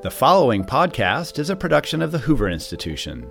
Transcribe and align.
The 0.00 0.12
following 0.12 0.62
podcast 0.62 1.40
is 1.40 1.50
a 1.50 1.56
production 1.56 2.02
of 2.02 2.12
the 2.12 2.20
Hoover 2.20 2.48
Institution. 2.48 3.28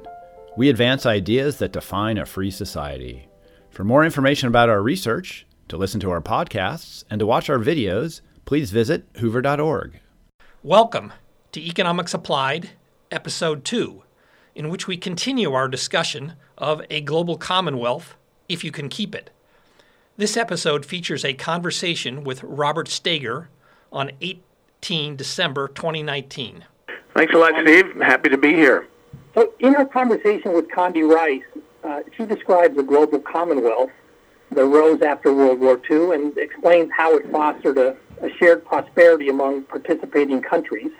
We 0.57 0.67
advance 0.67 1.05
ideas 1.05 1.59
that 1.59 1.71
define 1.71 2.17
a 2.17 2.25
free 2.25 2.51
society. 2.51 3.29
For 3.69 3.85
more 3.85 4.03
information 4.03 4.49
about 4.49 4.67
our 4.67 4.83
research, 4.83 5.47
to 5.69 5.77
listen 5.77 6.01
to 6.01 6.11
our 6.11 6.19
podcasts, 6.19 7.05
and 7.09 7.19
to 7.19 7.25
watch 7.25 7.49
our 7.49 7.57
videos, 7.57 8.19
please 8.43 8.71
visit 8.71 9.05
hoover.org. 9.15 10.01
Welcome 10.61 11.13
to 11.53 11.65
Economics 11.65 12.13
Applied, 12.13 12.71
Episode 13.11 13.63
2, 13.63 14.03
in 14.53 14.67
which 14.67 14.87
we 14.87 14.97
continue 14.97 15.53
our 15.53 15.69
discussion 15.69 16.33
of 16.57 16.81
a 16.89 16.99
global 16.99 17.37
commonwealth 17.37 18.15
if 18.49 18.65
you 18.65 18.73
can 18.73 18.89
keep 18.89 19.15
it. 19.15 19.29
This 20.17 20.35
episode 20.35 20.85
features 20.85 21.23
a 21.23 21.33
conversation 21.33 22.25
with 22.25 22.43
Robert 22.43 22.89
Staiger 22.89 23.47
on 23.89 24.11
18 24.81 25.15
December 25.15 25.67
2019. 25.69 26.63
Thanks 27.15 27.33
a 27.33 27.37
lot, 27.37 27.53
Steve. 27.61 27.95
Happy 27.95 28.29
to 28.29 28.37
be 28.37 28.53
here. 28.53 28.87
So, 29.33 29.53
in 29.59 29.73
her 29.73 29.85
conversation 29.85 30.53
with 30.53 30.67
Condi 30.69 31.07
Rice, 31.07 31.41
uh, 31.83 32.01
she 32.15 32.25
describes 32.25 32.75
the 32.75 32.83
global 32.83 33.19
commonwealth 33.19 33.89
that 34.51 34.61
arose 34.61 35.01
after 35.01 35.33
World 35.33 35.59
War 35.59 35.81
II 35.89 36.13
and 36.13 36.37
explains 36.37 36.91
how 36.95 37.17
it 37.17 37.29
fostered 37.31 37.77
a, 37.77 37.97
a 38.21 38.29
shared 38.37 38.63
prosperity 38.65 39.29
among 39.29 39.63
participating 39.63 40.41
countries. 40.41 40.91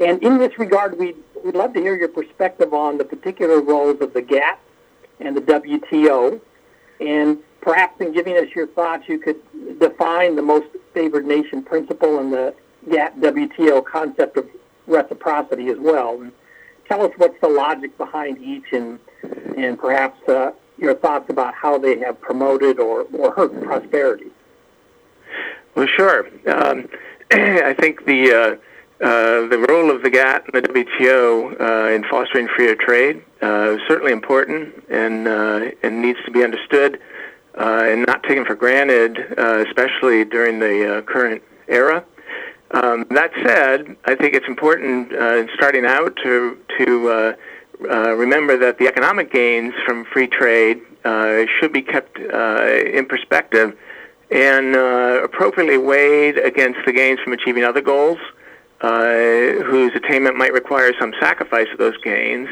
And 0.00 0.22
in 0.22 0.38
this 0.38 0.58
regard, 0.58 0.98
we'd, 0.98 1.16
we'd 1.44 1.54
love 1.54 1.74
to 1.74 1.80
hear 1.80 1.94
your 1.94 2.08
perspective 2.08 2.72
on 2.72 2.98
the 2.98 3.04
particular 3.04 3.60
roles 3.60 4.00
of 4.00 4.14
the 4.14 4.22
GATT 4.22 4.58
and 5.20 5.36
the 5.36 5.42
WTO. 5.42 6.40
And 7.00 7.38
perhaps 7.60 8.00
in 8.00 8.12
giving 8.12 8.36
us 8.36 8.48
your 8.56 8.66
thoughts, 8.66 9.08
you 9.08 9.18
could 9.18 9.40
define 9.78 10.36
the 10.36 10.42
most 10.42 10.66
favored 10.94 11.26
nation 11.26 11.62
principle 11.62 12.18
and 12.18 12.32
the 12.32 12.54
GATT 12.88 13.20
WTO 13.20 13.84
concept 13.84 14.36
of 14.36 14.48
reciprocity 14.86 15.68
as 15.68 15.78
well. 15.78 16.20
And 16.20 16.32
tell 16.88 17.02
us 17.02 17.12
what's 17.16 17.40
the 17.40 17.48
logic 17.48 17.96
behind 17.98 18.38
each 18.38 18.72
and, 18.72 18.98
and 19.56 19.78
perhaps 19.78 20.26
uh, 20.28 20.52
your 20.78 20.94
thoughts 20.94 21.28
about 21.28 21.54
how 21.54 21.78
they 21.78 21.98
have 21.98 22.20
promoted 22.20 22.78
or, 22.78 23.02
or 23.12 23.32
hurt 23.32 23.62
prosperity. 23.62 24.30
Well, 25.74 25.86
sure. 25.86 26.28
Um, 26.46 26.88
I 27.30 27.74
think 27.74 28.04
the 28.06 28.32
uh, 28.32 28.56
uh, 29.00 29.46
the 29.46 29.64
role 29.68 29.92
of 29.92 30.02
the 30.02 30.10
GATT 30.10 30.52
and 30.52 30.64
the 30.64 30.68
WTO 30.68 31.60
uh, 31.60 31.94
in 31.94 32.02
fostering 32.10 32.48
freer 32.48 32.74
trade 32.74 33.22
uh, 33.40 33.76
is 33.76 33.80
certainly 33.86 34.10
important 34.10 34.74
and 34.88 35.28
uh, 35.28 35.70
and 35.82 36.02
needs 36.02 36.18
to 36.24 36.32
be 36.32 36.42
understood 36.42 36.98
and 37.54 38.04
not 38.06 38.22
taken 38.22 38.44
for 38.44 38.54
granted, 38.54 39.18
especially 39.38 40.24
during 40.24 40.58
the 40.58 41.02
current 41.06 41.42
era. 41.68 42.04
Um, 42.70 43.06
that 43.10 43.32
said, 43.42 43.96
I 44.04 44.14
think 44.14 44.34
it's 44.34 44.46
important 44.46 45.12
in 45.12 45.48
starting 45.54 45.86
out 45.86 46.16
to 46.22 46.58
to 46.78 47.08
uh, 47.08 47.32
uh, 47.90 48.14
remember 48.14 48.58
that 48.58 48.78
the 48.78 48.86
economic 48.86 49.32
gains 49.32 49.72
from 49.86 50.04
free 50.04 50.26
trade 50.26 50.82
should 51.58 51.72
be 51.72 51.80
kept 51.80 52.18
in 52.18 53.06
perspective 53.06 53.76
and 54.30 54.76
appropriately 54.76 55.78
weighed 55.78 56.36
against 56.36 56.80
the 56.84 56.92
gains 56.92 57.18
from 57.20 57.32
achieving 57.32 57.64
other 57.64 57.80
goals 57.80 58.18
uh, 58.80 59.64
whose 59.64 59.92
attainment 59.94 60.36
might 60.36 60.52
require 60.52 60.92
some 61.00 61.12
sacrifice 61.20 61.66
of 61.72 61.78
those 61.78 61.96
gains. 61.98 62.48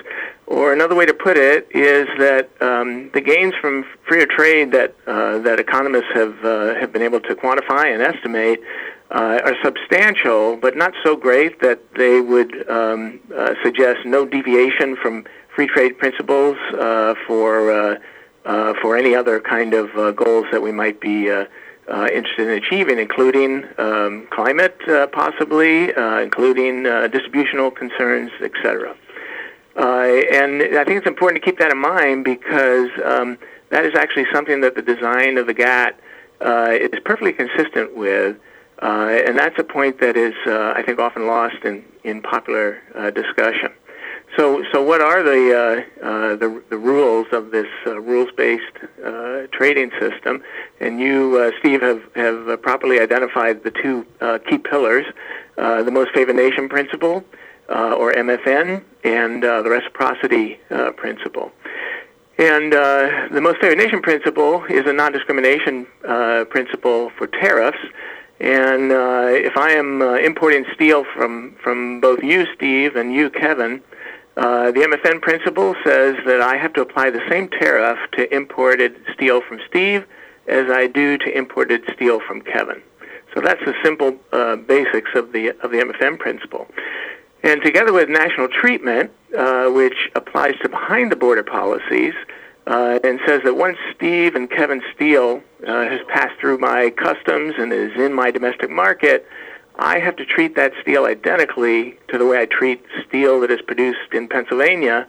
Or 0.46 0.72
another 0.72 0.94
way 0.94 1.06
to 1.06 1.14
put 1.14 1.36
it 1.36 1.68
is 1.70 2.08
that 2.18 2.50
um, 2.60 3.10
the 3.14 3.20
gains 3.20 3.54
from 3.60 3.84
freer 4.06 4.26
trade 4.26 4.72
that 4.72 4.94
uh, 5.06 5.38
that 5.38 5.58
economists 5.58 6.12
have 6.14 6.44
uh, 6.44 6.74
have 6.74 6.92
been 6.92 7.02
able 7.02 7.20
to 7.20 7.34
quantify 7.34 7.92
and 7.92 8.02
estimate 8.02 8.60
uh, 9.10 9.40
are 9.44 9.54
substantial, 9.62 10.56
but 10.56 10.76
not 10.76 10.92
so 11.04 11.16
great 11.16 11.60
that 11.60 11.80
they 11.94 12.20
would 12.20 12.68
um, 12.68 13.20
uh, 13.36 13.54
suggest 13.62 14.04
no 14.04 14.24
deviation 14.26 14.96
from 14.96 15.24
free 15.54 15.66
trade 15.68 15.98
principles 15.98 16.56
uh, 16.74 17.14
for 17.26 17.98
for 18.82 18.96
any 18.96 19.14
other 19.14 19.40
kind 19.40 19.74
of 19.74 20.16
goals 20.16 20.46
that 20.52 20.62
we 20.62 20.70
might 20.70 21.00
be 21.00 21.28
uh, 21.88 22.08
interested 22.12 22.48
in 22.48 22.62
achieving, 22.62 22.98
including 22.98 23.64
um, 23.78 24.26
climate, 24.30 24.76
uh, 24.88 25.06
possibly, 25.08 25.94
uh, 25.94 26.18
including 26.20 26.86
uh, 26.86 27.08
distributional 27.08 27.70
concerns, 27.70 28.30
etc. 28.40 28.96
Uh, 29.76 29.82
and 30.32 30.62
I 30.62 30.84
think 30.84 30.98
it's 30.98 31.06
important 31.06 31.42
to 31.42 31.50
keep 31.50 31.58
that 31.58 31.70
in 31.70 31.78
mind 31.78 32.24
because 32.24 32.88
um, 33.04 33.38
that 33.70 33.84
is 33.84 33.94
actually 33.94 34.26
something 34.32 34.60
that 34.62 34.74
the 34.74 34.82
design 34.82 35.38
of 35.38 35.46
the 35.46 35.54
GATT 35.54 36.00
uh, 36.40 36.70
is 36.72 36.98
perfectly 37.04 37.32
consistent 37.32 37.96
with. 37.96 38.36
and 38.80 39.38
that's 39.38 39.58
a 39.58 39.64
point 39.64 40.00
that 40.00 40.16
is, 40.16 40.34
I 40.46 40.82
think, 40.82 40.98
often 40.98 41.26
lost 41.26 41.64
in, 41.64 41.84
in 42.04 42.22
popular 42.22 42.80
discussion. 43.14 43.70
So, 44.34 44.62
so 44.72 44.82
what 44.82 45.00
are 45.00 45.22
the 45.22 45.86
uh, 46.02 46.06
uh, 46.06 46.36
the, 46.36 46.62
the, 46.68 46.76
rules 46.76 47.26
of 47.32 47.52
this 47.52 47.68
uh, 47.86 47.98
rules-based 48.00 48.76
uh, 49.04 49.46
trading 49.52 49.90
system? 50.00 50.42
And 50.80 51.00
you, 51.00 51.38
uh, 51.38 51.52
Steve, 51.60 51.80
have 51.80 52.02
have 52.16 52.48
uh, 52.48 52.56
properly 52.56 52.98
identified 53.00 53.62
the 53.62 53.70
two 53.70 54.04
key 54.48 54.58
pillars: 54.58 55.06
the 55.56 55.90
most 55.90 56.10
favored 56.12 56.36
nation 56.36 56.68
principle, 56.68 57.24
or 57.68 58.12
MFN, 58.12 58.82
and 59.04 59.42
the 59.42 59.70
reciprocity 59.70 60.58
principle. 60.96 61.52
And 62.38 62.72
the 62.72 63.40
most 63.40 63.58
favored 63.60 63.78
nation 63.78 64.02
principle 64.02 64.64
is 64.64 64.86
a 64.86 64.92
non-discrimination 64.92 65.86
principle 66.50 67.10
for 67.16 67.26
tariffs. 67.28 67.78
And 68.38 68.92
if 68.92 69.56
I 69.56 69.70
am 69.70 70.02
importing 70.02 70.66
steel 70.74 71.04
from 71.14 71.56
from 71.62 72.00
both 72.00 72.22
you, 72.22 72.44
Steve, 72.54 72.96
and 72.96 73.14
you, 73.14 73.30
Kevin, 73.30 73.80
uh, 74.36 74.70
the 74.70 74.80
MFN 74.80 75.22
principle 75.22 75.74
says 75.82 76.16
that 76.26 76.42
I 76.42 76.56
have 76.56 76.72
to 76.74 76.82
apply 76.82 77.10
the 77.10 77.22
same 77.28 77.48
tariff 77.48 77.98
to 78.12 78.34
imported 78.34 78.96
steel 79.14 79.40
from 79.40 79.60
Steve 79.68 80.06
as 80.46 80.70
I 80.70 80.86
do 80.86 81.16
to 81.18 81.36
imported 81.36 81.82
steel 81.94 82.20
from 82.20 82.42
Kevin. 82.42 82.82
So 83.34 83.40
that's 83.40 83.64
the 83.64 83.74
simple 83.82 84.16
uh, 84.32 84.56
basics 84.56 85.10
of 85.14 85.32
the 85.32 85.48
of 85.62 85.70
the 85.70 85.78
MFN 85.78 86.18
principle. 86.18 86.66
And 87.42 87.62
together 87.62 87.92
with 87.92 88.08
national 88.08 88.48
treatment, 88.48 89.10
uh, 89.36 89.68
which 89.68 90.10
applies 90.14 90.54
to 90.62 90.68
behind 90.68 91.12
the 91.12 91.16
border 91.16 91.42
policies, 91.42 92.14
uh, 92.66 92.98
and 93.04 93.20
says 93.26 93.42
that 93.44 93.56
once 93.56 93.78
Steve 93.94 94.34
and 94.34 94.50
Kevin 94.50 94.82
steel 94.94 95.42
uh, 95.66 95.84
has 95.84 96.00
passed 96.08 96.38
through 96.40 96.58
my 96.58 96.90
customs 96.90 97.54
and 97.58 97.72
is 97.72 97.92
in 97.96 98.12
my 98.12 98.30
domestic 98.30 98.70
market, 98.70 99.26
I 99.78 99.98
have 99.98 100.16
to 100.16 100.24
treat 100.24 100.56
that 100.56 100.72
steel 100.80 101.04
identically 101.04 101.98
to 102.08 102.18
the 102.18 102.26
way 102.26 102.40
I 102.40 102.46
treat 102.46 102.82
steel 103.06 103.40
that 103.40 103.50
is 103.50 103.60
produced 103.60 104.12
in 104.12 104.26
Pennsylvania 104.26 105.06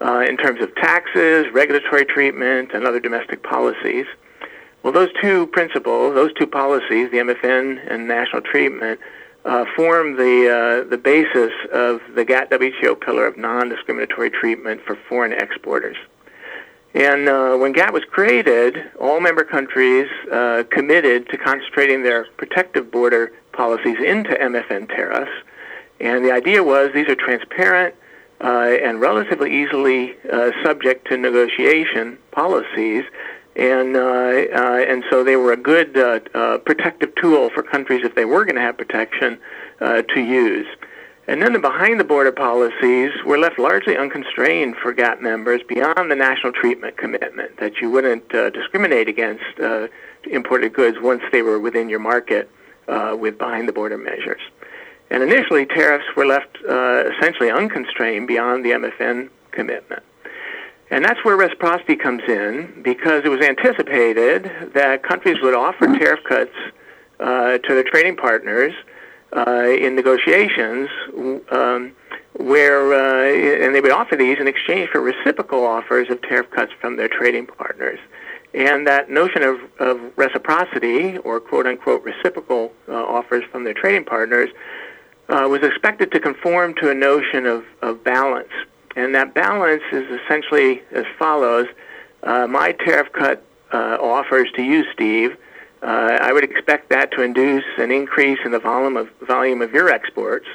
uh, 0.00 0.24
in 0.28 0.36
terms 0.36 0.60
of 0.62 0.74
taxes, 0.76 1.46
regulatory 1.52 2.04
treatment, 2.04 2.70
and 2.72 2.86
other 2.86 3.00
domestic 3.00 3.42
policies. 3.42 4.06
Well, 4.82 4.92
those 4.92 5.08
two 5.20 5.46
principles, 5.48 6.14
those 6.14 6.32
two 6.34 6.46
policies, 6.46 7.10
the 7.10 7.18
MFN 7.18 7.92
and 7.92 8.06
national 8.06 8.42
treatment, 8.42 9.00
uh, 9.44 9.64
form 9.76 10.16
the 10.16 10.84
uh, 10.84 10.88
the 10.88 10.96
basis 10.96 11.52
of 11.72 12.00
the 12.14 12.24
GATT 12.24 12.50
WTO 12.50 13.00
pillar 13.00 13.26
of 13.26 13.36
non-discriminatory 13.36 14.30
treatment 14.30 14.80
for 14.86 14.96
foreign 15.08 15.32
exporters. 15.32 15.96
And 16.94 17.28
uh, 17.28 17.56
when 17.56 17.72
GATT 17.72 17.92
was 17.92 18.04
created, 18.04 18.90
all 19.00 19.18
member 19.20 19.42
countries 19.42 20.08
uh, 20.30 20.62
committed 20.70 21.28
to 21.30 21.36
concentrating 21.36 22.04
their 22.04 22.26
protective 22.36 22.90
border 22.92 23.32
policies 23.52 23.98
into 23.98 24.30
MFN 24.30 24.88
tariffs. 24.88 25.32
And 25.98 26.24
the 26.24 26.30
idea 26.30 26.62
was 26.62 26.90
these 26.94 27.08
are 27.08 27.16
transparent 27.16 27.96
uh, 28.40 28.76
and 28.82 29.00
relatively 29.00 29.62
easily 29.62 30.14
uh, 30.32 30.52
subject 30.62 31.08
to 31.08 31.16
negotiation 31.16 32.18
policies. 32.30 33.04
And, 33.56 33.96
uh, 33.96 34.00
uh, 34.00 34.84
and 34.88 35.04
so 35.10 35.24
they 35.24 35.36
were 35.36 35.52
a 35.52 35.56
good 35.56 35.94
protective 36.64 37.14
tool 37.16 37.50
for 37.50 37.62
countries 37.62 38.04
if 38.04 38.14
they 38.14 38.24
were 38.24 38.44
going 38.44 38.56
to 38.56 38.60
have 38.60 38.76
protection 38.76 39.38
to 39.80 40.20
use. 40.20 40.66
And 41.26 41.40
then 41.40 41.54
the 41.54 41.58
behind 41.58 41.98
the 41.98 42.04
border 42.04 42.32
policies 42.32 43.10
were 43.24 43.38
left 43.38 43.58
largely 43.58 43.96
unconstrained 43.96 44.76
for 44.76 44.92
GATT 44.92 45.22
members 45.22 45.62
beyond 45.66 46.10
the 46.10 46.16
national 46.16 46.52
treatment 46.52 46.98
commitment 46.98 47.56
that 47.58 47.80
you 47.80 47.90
wouldn't 47.90 48.34
uh, 48.34 48.50
discriminate 48.50 49.08
against 49.08 49.44
uh, 49.58 49.88
imported 50.24 50.74
goods 50.74 50.98
once 51.00 51.22
they 51.32 51.40
were 51.40 51.58
within 51.58 51.88
your 51.88 51.98
market 51.98 52.50
uh, 52.88 53.16
with 53.18 53.38
behind 53.38 53.66
the 53.66 53.72
border 53.72 53.96
measures. 53.96 54.42
And 55.10 55.22
initially, 55.22 55.64
tariffs 55.64 56.04
were 56.14 56.26
left 56.26 56.58
uh, 56.68 57.04
essentially 57.16 57.50
unconstrained 57.50 58.26
beyond 58.26 58.64
the 58.64 58.70
MFN 58.70 59.30
commitment. 59.50 60.02
And 60.90 61.04
that's 61.04 61.24
where 61.24 61.36
reciprocity 61.36 61.96
comes 61.96 62.22
in 62.28 62.82
because 62.82 63.24
it 63.24 63.28
was 63.28 63.40
anticipated 63.40 64.50
that 64.74 65.02
countries 65.02 65.38
would 65.40 65.54
offer 65.54 65.86
tariff 65.86 66.20
cuts 66.24 66.54
uh, 67.18 67.58
to 67.58 67.74
their 67.74 67.84
trading 67.84 68.16
partners 68.16 68.74
uh, 69.34 69.68
in 69.68 69.96
negotiations 69.96 70.88
um, 71.50 71.92
where 72.34 72.92
uh, 72.92 73.64
and 73.64 73.74
they 73.74 73.80
would 73.80 73.92
offer 73.92 74.16
these 74.16 74.38
in 74.38 74.48
exchange 74.48 74.90
for 74.90 75.00
reciprocal 75.00 75.64
offers 75.64 76.10
of 76.10 76.20
tariff 76.22 76.50
cuts 76.50 76.72
from 76.80 76.96
their 76.96 77.08
trading 77.08 77.46
partners. 77.46 77.98
And 78.52 78.86
that 78.86 79.10
notion 79.10 79.42
of, 79.42 79.58
of 79.80 80.00
reciprocity 80.16 81.18
or 81.18 81.40
quote 81.40 81.66
unquote 81.66 82.04
reciprocal 82.04 82.72
uh, 82.88 82.92
offers 82.92 83.44
from 83.50 83.64
their 83.64 83.74
trading 83.74 84.04
partners 84.04 84.50
uh, 85.28 85.48
was 85.50 85.62
expected 85.62 86.12
to 86.12 86.20
conform 86.20 86.74
to 86.74 86.90
a 86.90 86.94
notion 86.94 87.46
of, 87.46 87.64
of 87.82 88.04
balance. 88.04 88.52
And 88.94 89.14
that 89.14 89.34
balance 89.34 89.82
is 89.90 90.04
essentially 90.20 90.82
as 90.92 91.04
follows 91.18 91.66
uh, 92.22 92.46
My 92.46 92.72
tariff 92.72 93.12
cut 93.12 93.44
uh, 93.72 93.98
offers 94.00 94.48
to 94.54 94.62
you, 94.62 94.84
Steve, 94.92 95.36
uh, 95.84 96.18
I 96.20 96.32
would 96.32 96.44
expect 96.44 96.88
that 96.90 97.12
to 97.12 97.22
induce 97.22 97.64
an 97.78 97.90
increase 97.90 98.38
in 98.44 98.52
the 98.52 98.58
volume 98.58 98.96
of, 98.96 99.08
volume 99.20 99.62
of 99.62 99.72
your 99.72 99.90
exports 99.90 100.46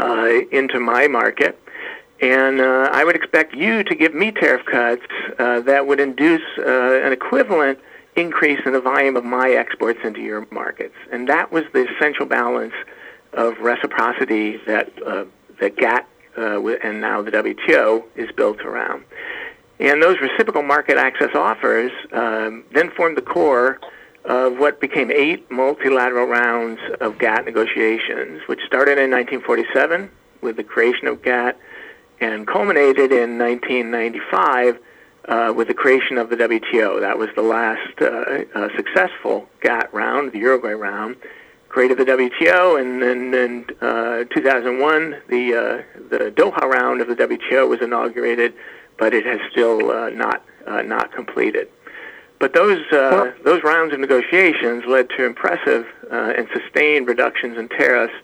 uh, 0.00 0.40
into 0.52 0.80
my 0.80 1.06
market. 1.06 1.58
And 2.20 2.60
uh, 2.60 2.90
I 2.92 3.04
would 3.04 3.14
expect 3.14 3.54
you 3.54 3.84
to 3.84 3.94
give 3.94 4.14
me 4.14 4.32
tariff 4.32 4.64
cuts 4.66 5.02
that 5.38 5.86
would 5.86 6.00
induce 6.00 6.42
an 6.56 7.12
equivalent 7.12 7.78
increase 8.16 8.60
in 8.64 8.72
the 8.72 8.80
volume 8.80 9.16
of 9.16 9.24
my 9.24 9.50
exports 9.50 10.00
into 10.02 10.20
your 10.20 10.46
markets. 10.50 10.94
And 11.12 11.28
that 11.28 11.52
was 11.52 11.64
the 11.72 11.86
essential 11.94 12.26
balance 12.26 12.74
of 13.34 13.58
reciprocity 13.60 14.58
that 14.66 14.90
uh, 15.06 15.26
that 15.60 15.76
GATT 15.76 16.06
uh, 16.38 16.66
and 16.82 17.00
now 17.00 17.22
the 17.22 17.30
WTO 17.30 18.04
is 18.16 18.30
built 18.32 18.60
around. 18.60 19.04
And 19.78 20.02
those 20.02 20.18
reciprocal 20.20 20.62
market 20.62 20.96
access 20.96 21.34
offers 21.34 21.92
um, 22.12 22.64
then 22.72 22.90
formed 22.90 23.16
the 23.16 23.22
core 23.22 23.78
of 24.26 24.58
what 24.58 24.80
became 24.80 25.10
eight 25.10 25.48
multilateral 25.50 26.26
rounds 26.26 26.80
of 27.00 27.18
GATT 27.18 27.44
negotiations, 27.44 28.42
which 28.46 28.60
started 28.66 28.98
in 28.98 29.10
1947 29.10 30.10
with 30.40 30.56
the 30.56 30.64
creation 30.64 31.06
of 31.06 31.22
GATT 31.22 31.56
and 32.20 32.46
culminated 32.46 33.12
in 33.12 33.38
1995 33.38 34.78
uh, 35.28 35.52
with 35.54 35.68
the 35.68 35.74
creation 35.74 36.18
of 36.18 36.30
the 36.30 36.36
WTO. 36.36 37.00
That 37.00 37.18
was 37.18 37.28
the 37.36 37.42
last 37.42 38.00
uh, 38.00 38.44
uh, 38.54 38.68
successful 38.76 39.48
GATT 39.60 39.92
round, 39.92 40.32
the 40.32 40.38
Uruguay 40.38 40.72
round, 40.72 41.16
created 41.68 41.98
the 41.98 42.04
WTO, 42.04 42.80
and 42.80 43.02
then 43.02 43.34
in 43.34 43.64
uh, 43.80 44.24
2001, 44.34 45.22
the 45.28 45.54
uh, 45.54 45.82
the 46.08 46.30
Doha 46.30 46.62
round 46.62 47.00
of 47.00 47.08
the 47.08 47.16
WTO 47.16 47.68
was 47.68 47.80
inaugurated, 47.80 48.54
but 48.98 49.12
it 49.12 49.26
has 49.26 49.40
still 49.50 49.90
uh, 49.90 50.10
not 50.10 50.42
not 50.66 51.12
completed. 51.12 51.68
But 52.38 52.52
those 52.52 52.80
uh, 52.92 53.32
those 53.44 53.62
rounds 53.62 53.94
of 53.94 54.00
negotiations 54.00 54.84
led 54.86 55.08
to 55.10 55.24
impressive 55.24 55.86
uh, 56.10 56.34
and 56.36 56.46
sustained 56.52 57.08
reductions 57.08 57.56
in 57.56 57.68
tariffs 57.68 58.14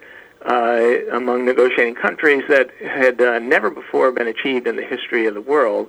uh, 0.44 1.16
among 1.16 1.44
negotiating 1.44 1.94
countries 1.94 2.42
that 2.48 2.70
had 2.80 3.20
uh, 3.20 3.38
never 3.38 3.70
before 3.70 4.12
been 4.12 4.26
achieved 4.26 4.66
in 4.66 4.76
the 4.76 4.84
history 4.84 5.26
of 5.26 5.34
the 5.34 5.40
world. 5.40 5.88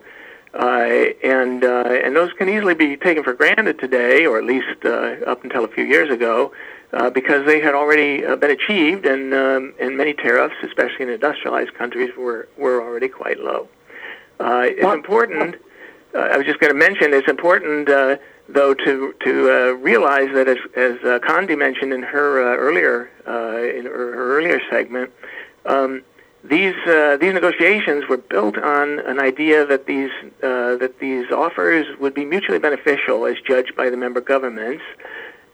Uh, 0.53 1.09
and 1.23 1.63
uh, 1.63 1.99
and 2.03 2.15
those 2.15 2.31
can 2.33 2.47
easily 2.47 2.75
be 2.75 2.95
taken 2.95 3.23
for 3.23 3.33
granted 3.33 3.79
today, 3.79 4.25
or 4.25 4.37
at 4.37 4.43
least 4.43 4.85
uh, 4.85 5.15
up 5.25 5.43
until 5.43 5.65
a 5.65 5.67
few 5.67 5.83
years 5.83 6.11
ago, 6.11 6.53
uh, 6.93 7.09
because 7.09 7.43
they 7.47 7.59
had 7.59 7.73
already 7.73 8.23
uh, 8.23 8.35
been 8.35 8.51
achieved, 8.51 9.05
and 9.05 9.33
um, 9.33 9.73
and 9.79 9.97
many 9.97 10.13
tariffs, 10.13 10.55
especially 10.63 11.05
in 11.05 11.09
industrialized 11.09 11.73
countries, 11.73 12.11
were 12.15 12.47
were 12.55 12.83
already 12.83 13.07
quite 13.07 13.39
low. 13.39 13.67
Uh, 14.39 14.65
it's 14.65 14.83
important. 14.83 15.55
Uh, 16.13 16.19
I 16.19 16.37
was 16.37 16.45
just 16.45 16.59
going 16.59 16.71
to 16.71 16.77
mention 16.77 17.13
it's 17.13 17.27
important, 17.27 17.89
uh, 17.89 18.17
though, 18.47 18.73
to 18.73 19.15
to 19.23 19.51
uh, 19.51 19.71
realize 19.73 20.29
that 20.33 20.47
as 20.47 20.57
as 20.75 20.95
uh, 21.03 21.19
Condi 21.19 21.57
mentioned 21.57 21.91
in 21.91 22.03
her 22.03 22.53
uh, 22.53 22.57
earlier 22.57 23.09
uh, 23.27 23.57
in 23.57 23.85
her, 23.85 24.37
earlier 24.37 24.61
segment. 24.69 25.11
Um, 25.65 26.03
these 26.43 26.75
uh, 26.85 27.17
these 27.17 27.33
negotiations 27.33 28.07
were 28.07 28.17
built 28.17 28.57
on 28.57 28.99
an 28.99 29.19
idea 29.19 29.65
that 29.65 29.85
these 29.85 30.11
that 30.41 30.99
these 30.99 31.31
offers 31.31 31.87
would 31.99 32.13
be 32.13 32.25
mutually 32.25 32.59
beneficial 32.59 33.25
as 33.25 33.37
judged 33.47 33.75
by 33.75 33.89
the 33.89 33.97
member 33.97 34.21
governments, 34.21 34.83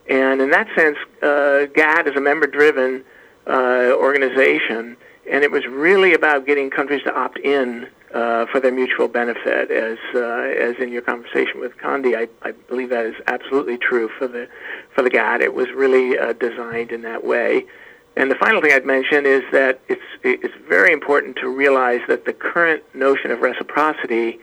and 0.09 0.41
in 0.41 0.50
that 0.50 0.67
sense, 0.75 0.97
GATT 1.21 2.07
is 2.07 2.15
a 2.15 2.21
member-driven 2.21 3.06
organization, 3.47 4.97
and 5.31 5.44
it 5.44 5.51
was 5.51 5.67
really 5.67 6.15
about 6.15 6.47
getting 6.47 6.71
countries 6.71 7.03
to 7.03 7.15
opt 7.15 7.38
in 7.38 7.88
uh, 8.13 8.45
for 8.47 8.59
their 8.59 8.71
mutual 8.71 9.07
benefit. 9.07 9.71
As 9.71 9.97
uh, 10.15 10.19
as 10.19 10.75
in 10.77 10.91
your 10.91 11.01
conversation 11.01 11.59
with 11.59 11.77
Condi, 11.77 12.15
I, 12.15 12.27
I 12.47 12.51
believe 12.51 12.89
that 12.89 13.06
is 13.06 13.15
absolutely 13.27 13.77
true 13.77 14.09
for 14.17 14.27
the 14.27 14.47
for 14.94 15.01
the 15.01 15.09
GATT. 15.09 15.41
It 15.41 15.53
was 15.53 15.69
really 15.71 16.17
uh, 16.17 16.33
designed 16.33 16.91
in 16.91 17.01
that 17.03 17.23
way. 17.23 17.65
And 18.15 18.29
the 18.29 18.35
final 18.35 18.61
thing 18.61 18.73
I'd 18.73 18.85
mention 18.85 19.25
is 19.25 19.44
that 19.51 19.79
it's 19.88 20.01
it's 20.23 20.53
very 20.67 20.91
important 20.91 21.38
to 21.38 21.50
realize 21.50 22.01
that 22.07 22.25
the 22.25 22.33
current 22.33 22.83
notion 22.94 23.31
of 23.31 23.41
reciprocity 23.41 24.39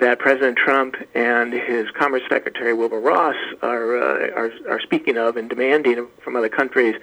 that 0.00 0.18
President 0.18 0.56
Trump 0.56 0.94
and 1.14 1.52
his 1.52 1.90
Commerce 1.90 2.22
Secretary 2.28 2.72
Wilbur 2.72 3.00
Ross 3.00 3.36
are, 3.62 3.96
uh, 3.96 4.30
are, 4.30 4.52
are 4.68 4.80
speaking 4.80 5.16
of 5.16 5.36
and 5.36 5.48
demanding 5.48 6.06
from 6.22 6.36
other 6.36 6.48
countries 6.48 6.94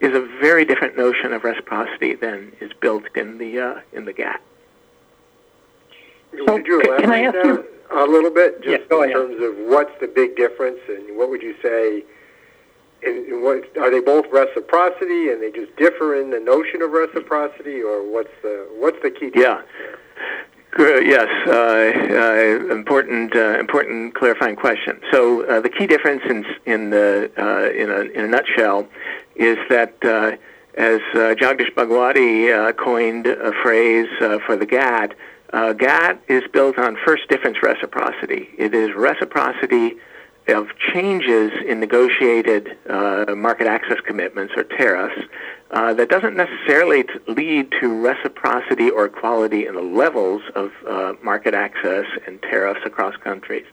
is 0.00 0.14
a 0.14 0.20
very 0.40 0.64
different 0.64 0.96
notion 0.96 1.32
of 1.32 1.42
reciprocity 1.42 2.14
than 2.14 2.52
is 2.60 2.70
built 2.80 3.04
in 3.14 3.38
the 3.38 3.58
uh, 3.58 3.80
in 3.92 4.04
the 4.04 4.12
GATT. 4.12 4.40
So, 6.36 6.52
Would 6.52 6.66
you 6.66 6.80
elaborate 6.80 7.32
that 7.32 7.66
a 7.90 8.04
little 8.04 8.30
bit, 8.30 8.62
just 8.62 8.68
yes, 8.68 8.80
go 8.88 9.02
in 9.02 9.12
terms 9.12 9.42
of 9.42 9.54
what's 9.68 9.92
the 10.00 10.08
big 10.08 10.36
difference, 10.36 10.80
and 10.88 11.16
what 11.16 11.30
would 11.30 11.42
you 11.42 11.54
say? 11.62 12.04
In, 13.02 13.42
what, 13.42 13.64
are 13.76 13.90
they 13.90 14.00
both 14.00 14.26
reciprocity, 14.32 15.30
and 15.30 15.42
they 15.42 15.50
just 15.50 15.74
differ 15.76 16.20
in 16.20 16.30
the 16.30 16.40
notion 16.40 16.82
of 16.82 16.90
reciprocity, 16.90 17.82
or 17.82 18.02
what's 18.02 18.32
the 18.42 18.66
what's 18.78 19.00
the 19.02 19.10
key? 19.10 19.30
Yeah. 19.34 19.62
Yes, 20.78 21.28
uh, 21.46 21.52
uh, 21.52 22.74
important, 22.74 23.34
uh, 23.34 23.58
important 23.58 24.14
clarifying 24.14 24.56
question. 24.56 25.00
So 25.10 25.46
uh, 25.46 25.60
the 25.60 25.70
key 25.70 25.86
difference 25.86 26.22
in 26.28 26.44
in 26.66 26.90
the 26.90 27.30
uh, 27.38 27.70
in 27.70 27.90
a 27.90 28.00
in 28.18 28.24
a 28.26 28.28
nutshell 28.28 28.86
is 29.36 29.56
that 29.70 29.94
uh, 30.04 30.36
as 30.74 31.00
Jagdish 31.14 31.72
Bhagwati 31.74 32.76
coined 32.76 33.26
a 33.26 33.52
phrase 33.62 34.08
for 34.44 34.56
the 34.56 34.66
GATT, 35.52 35.78
GATT 35.78 36.20
is 36.28 36.42
built 36.52 36.78
on 36.78 36.96
first 37.04 37.28
difference 37.28 37.62
reciprocity. 37.62 38.48
It 38.58 38.74
is 38.74 38.94
reciprocity 38.94 39.96
of 40.48 40.68
changes 40.92 41.52
in 41.66 41.80
negotiated 41.80 42.76
market 42.88 43.66
access 43.66 43.98
commitments 44.06 44.54
or 44.56 44.62
tariffs 44.62 45.20
uh, 45.70 45.92
that 45.94 46.08
doesn't 46.08 46.36
necessarily 46.36 47.02
t- 47.02 47.12
lead 47.26 47.72
to 47.80 48.00
reciprocity 48.00 48.88
or 48.88 49.06
equality 49.06 49.66
in 49.66 49.74
the 49.74 49.82
levels 49.82 50.42
of 50.54 50.70
uh, 50.88 51.14
market 51.22 51.54
access 51.54 52.06
and 52.26 52.40
tariffs 52.42 52.80
across 52.84 53.16
countries. 53.16 53.66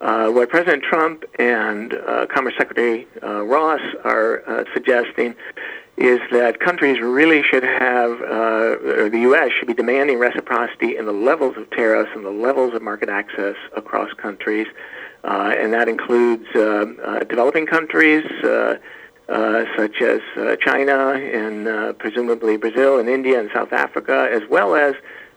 Uh, 0.00 0.28
what 0.30 0.48
President 0.48 0.82
Trump 0.82 1.24
and 1.38 1.94
uh, 1.94 2.26
Commerce 2.26 2.54
Secretary 2.58 3.06
uh, 3.22 3.44
Ross 3.44 3.80
are 4.04 4.66
suggesting 4.74 5.34
is 5.98 6.20
that 6.30 6.60
countries 6.60 7.00
really 7.00 7.42
should 7.42 7.64
have, 7.64 8.20
uh, 8.22 9.02
or 9.02 9.10
the 9.10 9.20
U.S. 9.20 9.50
should 9.58 9.66
be 9.66 9.74
demanding 9.74 10.18
reciprocity 10.18 10.96
in 10.96 11.06
the 11.06 11.12
levels 11.12 11.56
of 11.56 11.68
tariffs 11.70 12.10
and 12.14 12.24
the 12.24 12.30
levels 12.30 12.72
of 12.74 12.82
market 12.82 13.08
access 13.08 13.56
across 13.76 14.12
countries. 14.14 14.68
Uh, 15.24 15.52
and 15.58 15.72
that 15.72 15.88
includes 15.88 16.46
uh, 16.54 17.24
developing 17.28 17.66
countries, 17.66 18.24
uh, 19.28 19.64
such 19.76 20.00
as 20.00 20.20
uh, 20.36 20.56
China 20.56 21.12
and 21.12 21.68
uh, 21.68 21.92
presumably 21.94 22.56
Brazil 22.56 22.98
and 22.98 23.08
India 23.08 23.38
and 23.38 23.50
South 23.52 23.72
Africa, 23.72 24.28
as 24.32 24.42
well 24.48 24.74
as 24.74 24.94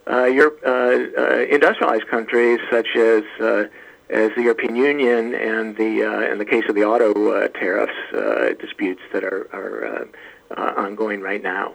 uh, 0.10 0.24
Europe, 0.26 0.60
uh, 0.66 1.44
industrialized 1.50 2.08
countries 2.08 2.60
such 2.72 2.96
as 2.96 3.24
as 4.10 4.30
the 4.36 4.44
European 4.44 4.76
Union 4.76 5.34
and 5.34 5.76
the 5.78 6.30
in 6.32 6.38
the 6.38 6.46
case 6.46 6.64
of 6.70 6.76
the 6.76 6.84
auto 6.84 7.48
tariffs 7.50 8.60
disputes 8.60 9.02
that 9.12 9.24
are 9.24 9.50
are 9.54 10.08
ongoing 10.58 11.22
right 11.22 11.42
now, 11.42 11.74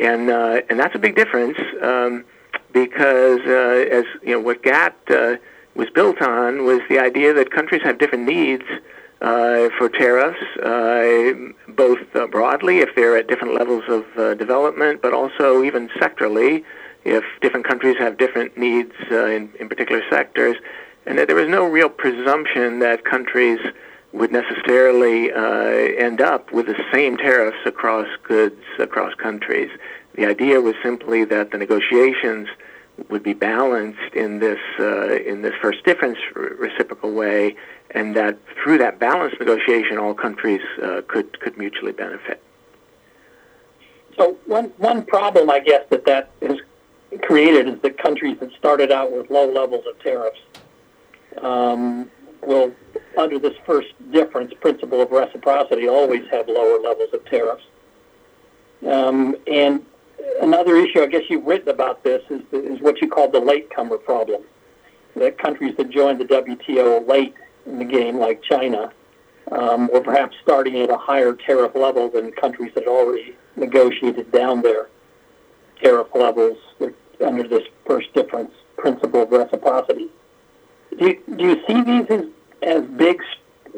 and 0.00 0.30
and 0.30 0.78
that's 0.78 0.94
a 0.94 0.98
big 0.98 1.16
difference 1.16 1.58
um, 1.82 2.24
because 2.72 3.40
as 3.40 4.04
you 4.22 4.32
know 4.32 4.40
what 4.40 4.62
GATT 4.62 5.40
was 5.74 5.90
built 5.90 6.22
on 6.22 6.64
was 6.64 6.80
the 6.88 6.98
idea 6.98 7.32
that 7.34 7.50
countries 7.50 7.82
have 7.82 7.98
different 7.98 8.24
needs 8.24 8.64
uh, 9.20 9.70
for 9.78 9.88
tariffs, 9.88 10.42
uh, 10.58 11.32
both 11.72 11.98
uh, 12.14 12.26
broadly 12.26 12.80
if 12.80 12.94
they're 12.94 13.16
at 13.16 13.26
different 13.26 13.54
levels 13.54 13.82
of 13.88 14.04
uh, 14.18 14.34
development, 14.34 15.00
but 15.00 15.14
also 15.14 15.62
even 15.62 15.88
sectorally 16.00 16.64
if 17.04 17.24
different 17.40 17.66
countries 17.66 17.96
have 17.98 18.18
different 18.18 18.56
needs 18.56 18.92
uh, 19.10 19.26
in, 19.26 19.50
in 19.60 19.68
particular 19.68 20.02
sectors, 20.10 20.56
and 21.06 21.18
that 21.18 21.26
there 21.26 21.36
was 21.36 21.48
no 21.48 21.64
real 21.64 21.88
presumption 21.88 22.80
that 22.80 23.04
countries 23.04 23.60
would 24.14 24.30
necessarily 24.30 25.32
uh, 25.32 26.04
end 26.06 26.20
up 26.20 26.52
with 26.52 26.66
the 26.66 26.80
same 26.92 27.16
tariffs 27.16 27.58
across 27.66 28.06
goods 28.22 28.62
across 28.78 29.12
countries. 29.14 29.70
The 30.14 30.24
idea 30.24 30.60
was 30.60 30.76
simply 30.82 31.24
that 31.24 31.50
the 31.50 31.58
negotiations 31.58 32.48
would 33.10 33.24
be 33.24 33.32
balanced 33.32 34.14
in 34.14 34.38
this 34.38 34.60
uh, 34.78 35.16
in 35.16 35.42
this 35.42 35.54
first 35.60 35.84
difference 35.84 36.18
reciprocal 36.34 37.12
way, 37.12 37.56
and 37.90 38.14
that 38.14 38.38
through 38.62 38.78
that 38.78 39.00
balanced 39.00 39.40
negotiation, 39.40 39.98
all 39.98 40.14
countries 40.14 40.62
uh, 40.80 41.02
could 41.08 41.40
could 41.40 41.58
mutually 41.58 41.92
benefit. 41.92 42.40
So 44.16 44.38
one 44.46 44.66
one 44.78 45.04
problem, 45.04 45.50
I 45.50 45.58
guess, 45.58 45.82
that 45.90 46.04
that 46.06 46.30
has 46.40 46.58
created 47.22 47.68
is 47.68 47.80
that 47.80 47.98
countries 47.98 48.38
that 48.38 48.52
started 48.52 48.92
out 48.92 49.10
with 49.10 49.28
low 49.28 49.50
levels 49.50 49.84
of 49.88 49.98
tariffs 49.98 50.38
um, 51.42 52.10
will, 52.46 52.72
under 53.18 53.38
this 53.38 53.54
first 53.66 53.88
difference 54.12 54.52
principle 54.60 55.00
of 55.00 55.10
reciprocity, 55.10 55.88
always 55.88 56.22
have 56.30 56.48
lower 56.48 56.80
levels 56.80 57.12
of 57.12 57.24
tariffs. 57.26 57.64
Um, 58.86 59.36
and 59.46 59.84
another 60.40 60.76
issue, 60.76 61.02
I 61.02 61.06
guess 61.06 61.22
you've 61.28 61.46
written 61.46 61.68
about 61.68 62.04
this, 62.04 62.22
is, 62.30 62.42
is 62.52 62.80
what 62.80 63.00
you 63.00 63.08
call 63.08 63.30
the 63.30 63.40
latecomer 63.40 63.98
problem. 63.98 64.42
That 65.16 65.38
countries 65.38 65.76
that 65.76 65.90
joined 65.90 66.20
the 66.20 66.24
WTO 66.24 67.06
late 67.08 67.34
in 67.66 67.78
the 67.78 67.84
game, 67.84 68.18
like 68.18 68.42
China, 68.42 68.92
um, 69.52 69.88
or 69.92 70.00
perhaps 70.00 70.36
starting 70.42 70.76
at 70.80 70.90
a 70.90 70.96
higher 70.96 71.34
tariff 71.34 71.74
level 71.74 72.08
than 72.08 72.32
countries 72.32 72.72
that 72.74 72.86
already 72.86 73.36
negotiated 73.56 74.32
down 74.32 74.62
their 74.62 74.88
tariff 75.82 76.08
levels 76.14 76.58
under 77.24 77.46
this 77.46 77.62
first 77.86 78.12
difference 78.14 78.50
principle 78.76 79.22
of 79.22 79.30
reciprocity. 79.30 80.08
Do 80.98 81.06
you, 81.06 81.36
do 81.36 81.44
you 81.44 81.62
see 81.66 81.82
these 81.82 82.06
as, 82.10 82.24
as 82.62 82.82
big, 82.96 83.20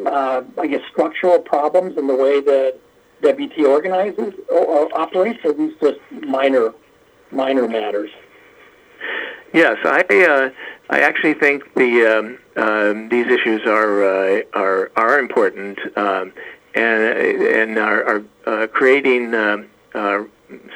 uh, 0.07 0.43
I 0.59 0.67
guess, 0.67 0.83
structural 0.91 1.39
problems 1.39 1.97
in 1.97 2.07
the 2.07 2.15
way 2.15 2.41
that 2.41 2.79
WTO 3.23 3.69
organizes 3.69 4.35
or, 4.49 4.65
or 4.65 4.99
operates, 4.99 5.39
or 5.45 5.53
these 5.53 5.75
just 5.81 5.99
minor, 6.11 6.75
minor 7.31 7.67
matters? 7.67 8.11
Yes, 9.53 9.79
I 9.85 10.01
uh, 10.01 10.51
I 10.91 11.01
actually 11.01 11.35
think 11.35 11.73
the 11.75 12.05
um, 12.05 12.63
um, 12.63 13.09
these 13.09 13.27
issues 13.27 13.63
are 13.67 14.05
uh, 14.05 14.43
are 14.53 14.91
are 14.97 15.19
important 15.19 15.79
um, 15.97 16.33
and 16.75 17.17
and 17.43 17.79
are, 17.79 18.05
are 18.05 18.25
uh, 18.45 18.67
creating 18.67 19.35
um, 19.35 19.67
uh, 19.95 20.25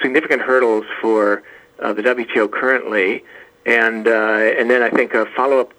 significant 0.01 0.43
hurdles 0.43 0.85
for 1.01 1.43
uh, 1.81 1.93
the 1.93 2.03
WTO 2.03 2.51
currently. 2.51 3.25
And 3.71 4.09
uh, 4.09 4.59
and 4.59 4.69
then 4.69 4.83
I 4.83 4.91
think 4.91 5.15
a 5.15 5.27
follow 5.37 5.61
up 5.61 5.73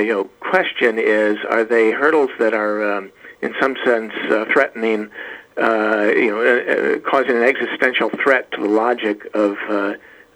you 0.00 0.12
know 0.12 0.24
question 0.40 0.98
is: 0.98 1.38
Are 1.50 1.64
they 1.64 1.90
hurdles 1.90 2.30
that 2.38 2.54
are 2.54 2.98
um, 2.98 3.12
in 3.40 3.54
some 3.60 3.76
sense 3.84 4.12
threatening? 4.52 5.10
you 5.56 6.30
know, 6.30 7.00
causing 7.04 7.36
an 7.36 7.42
existential 7.42 8.08
threat 8.10 8.50
to 8.52 8.62
the 8.62 8.68
logic 8.68 9.26
of 9.34 9.58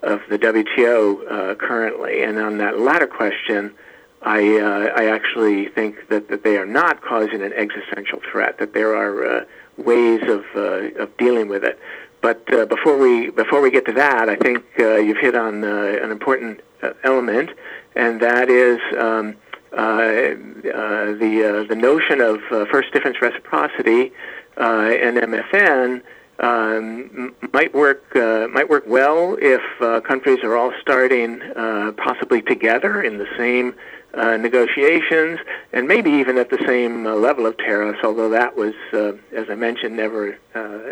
of 0.02 0.20
the 0.28 0.38
WTO 0.38 1.30
uh, 1.30 1.54
currently. 1.56 2.22
And 2.22 2.38
on 2.38 2.58
that 2.58 2.78
latter 2.78 3.06
question, 3.06 3.74
I, 4.22 4.58
uh, 4.58 4.92
I 4.96 5.06
actually 5.06 5.68
think 5.68 6.08
that, 6.08 6.28
that 6.28 6.42
they 6.42 6.56
are 6.56 6.66
not 6.66 7.02
causing 7.02 7.42
an 7.42 7.52
existential 7.52 8.20
threat, 8.30 8.58
that 8.58 8.72
there 8.72 8.94
are 8.96 9.40
uh, 9.40 9.44
ways 9.76 10.22
of, 10.22 10.44
uh, 10.54 11.02
of 11.02 11.16
dealing 11.16 11.48
with 11.48 11.64
it. 11.64 11.78
But 12.22 12.52
uh, 12.52 12.66
before, 12.66 12.96
we, 12.96 13.30
before 13.30 13.60
we 13.60 13.70
get 13.70 13.84
to 13.86 13.92
that, 13.92 14.28
I 14.28 14.36
think 14.36 14.64
uh, 14.78 14.96
you've 14.96 15.18
hit 15.18 15.34
on 15.34 15.62
an 15.64 16.10
important 16.10 16.60
Uh, 16.82 16.92
element, 17.04 17.48
and 17.94 18.20
that 18.20 18.50
is 18.50 18.78
um, 18.98 19.34
uh, 19.72 19.80
uh, 19.80 21.06
the, 21.16 21.64
the 21.66 21.74
notion 21.74 22.20
of 22.20 22.38
first 22.68 22.92
difference 22.92 23.16
reciprocity 23.22 24.12
and 24.58 25.16
MFN 25.16 26.02
um, 26.38 27.34
might 27.52 27.74
work 27.74 28.14
uh, 28.14 28.46
might 28.52 28.68
work 28.68 28.84
well 28.86 29.36
if 29.40 29.62
uh, 29.80 30.00
countries 30.00 30.38
are 30.42 30.56
all 30.56 30.72
starting 30.80 31.40
uh, 31.40 31.92
possibly 31.96 32.42
together 32.42 33.02
in 33.02 33.18
the 33.18 33.26
same 33.38 33.74
uh, 34.14 34.36
negotiations 34.36 35.38
and 35.72 35.88
maybe 35.88 36.10
even 36.10 36.38
at 36.38 36.50
the 36.50 36.62
same 36.66 37.06
uh, 37.06 37.14
level 37.14 37.46
of 37.46 37.56
tariffs. 37.58 37.98
Although 38.02 38.30
that 38.30 38.56
was, 38.56 38.74
uh, 38.92 39.12
as 39.34 39.48
I 39.48 39.54
mentioned, 39.54 39.96
never 39.96 40.38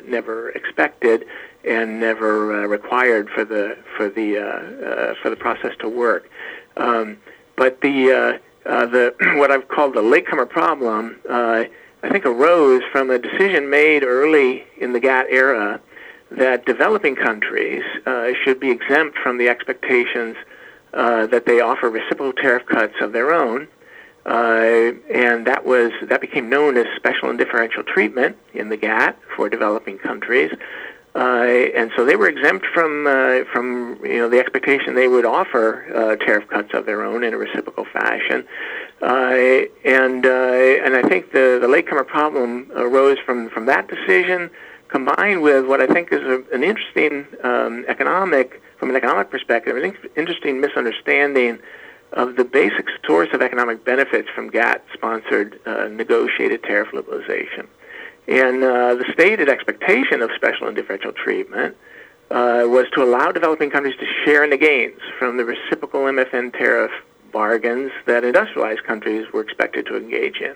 never 0.06 0.50
expected 0.50 1.26
and 1.64 2.00
never 2.00 2.68
required 2.68 3.28
for 3.30 3.44
the 3.44 3.76
for 3.96 4.08
the 4.08 5.14
for 5.22 5.30
the 5.30 5.36
process 5.36 5.72
to 5.80 5.88
work. 5.88 6.28
Um, 6.76 7.18
but 7.56 7.80
the 7.82 8.40
the 8.64 9.14
what 9.38 9.50
I've 9.50 9.68
called 9.68 9.94
the 9.94 10.02
latecomer 10.02 10.46
problem 10.46 11.16
I 12.04 12.10
think, 12.10 12.26
arose 12.26 12.82
from 12.92 13.08
a 13.08 13.18
decision 13.18 13.70
made 13.70 14.04
early 14.04 14.66
in 14.76 14.92
the 14.92 15.00
GATT 15.00 15.26
era 15.30 15.80
that 16.30 16.66
developing 16.66 17.16
countries 17.16 17.82
uh, 18.04 18.32
should 18.44 18.60
be 18.60 18.70
exempt 18.70 19.16
from 19.16 19.38
the 19.38 19.48
expectations 19.48 20.36
uh, 20.92 21.26
that 21.28 21.46
they 21.46 21.60
offer 21.60 21.88
reciprocal 21.88 22.34
tariff 22.34 22.66
cuts 22.66 22.94
of 23.00 23.12
their 23.12 23.32
own. 23.32 23.68
Uh, 24.26 24.92
and 25.10 25.46
that 25.46 25.64
was 25.64 25.92
that 26.02 26.20
became 26.20 26.50
known 26.50 26.76
as 26.76 26.84
special 26.96 27.30
and 27.30 27.38
differential 27.38 27.82
treatment 27.82 28.36
in 28.52 28.68
the 28.68 28.76
GATT 28.76 29.18
for 29.34 29.48
developing 29.48 29.96
countries. 29.96 30.52
Uh, 31.14 31.70
and 31.76 31.92
so 31.96 32.04
they 32.04 32.16
were 32.16 32.28
exempt 32.28 32.66
from 32.74 33.06
uh, 33.06 33.44
from 33.52 33.98
you 34.02 34.18
know 34.18 34.28
the 34.28 34.40
expectation 34.40 34.96
they 34.96 35.06
would 35.06 35.24
offer 35.24 35.86
uh, 35.94 36.16
tariff 36.16 36.48
cuts 36.48 36.74
of 36.74 36.86
their 36.86 37.04
own 37.04 37.22
in 37.22 37.32
a 37.32 37.38
reciprocal 37.38 37.84
fashion. 37.84 38.44
And 39.00 40.26
and 40.26 40.96
I 40.96 41.02
think 41.08 41.30
the 41.32 41.58
the 41.60 41.68
latecomer 41.68 42.04
problem 42.04 42.70
arose 42.74 43.18
from 43.24 43.48
from 43.50 43.66
that 43.66 43.86
decision, 43.86 44.50
combined 44.88 45.42
with 45.42 45.66
what 45.66 45.80
I 45.80 45.86
think 45.86 46.12
is 46.12 46.22
a, 46.22 46.42
an 46.52 46.64
interesting 46.64 47.26
um, 47.44 47.84
economic 47.86 48.60
from 48.78 48.90
an 48.90 48.96
economic 48.96 49.30
perspective, 49.30 49.76
an 49.76 49.96
interesting 50.16 50.60
misunderstanding 50.60 51.60
of 52.12 52.36
the 52.36 52.44
basic 52.44 52.86
source 53.06 53.28
of 53.32 53.42
economic 53.42 53.84
benefits 53.84 54.28
from 54.34 54.50
GATT-sponsored 54.50 55.60
uh, 55.66 55.88
negotiated 55.88 56.62
tariff 56.62 56.88
liberalization. 56.92 57.66
And 58.26 58.64
uh, 58.64 58.94
the 58.94 59.04
stated 59.12 59.48
expectation 59.48 60.22
of 60.22 60.30
special 60.34 60.66
and 60.66 60.76
differential 60.76 61.12
treatment 61.12 61.76
uh, 62.30 62.64
was 62.66 62.86
to 62.94 63.02
allow 63.02 63.30
developing 63.32 63.70
countries 63.70 63.96
to 64.00 64.06
share 64.24 64.42
in 64.44 64.50
the 64.50 64.56
gains 64.56 65.00
from 65.18 65.36
the 65.36 65.44
reciprocal 65.44 66.00
MFN 66.02 66.52
tariff 66.52 66.90
bargains 67.32 67.90
that 68.06 68.24
industrialized 68.24 68.84
countries 68.84 69.26
were 69.32 69.42
expected 69.42 69.84
to 69.86 69.96
engage 69.96 70.40
in. 70.40 70.54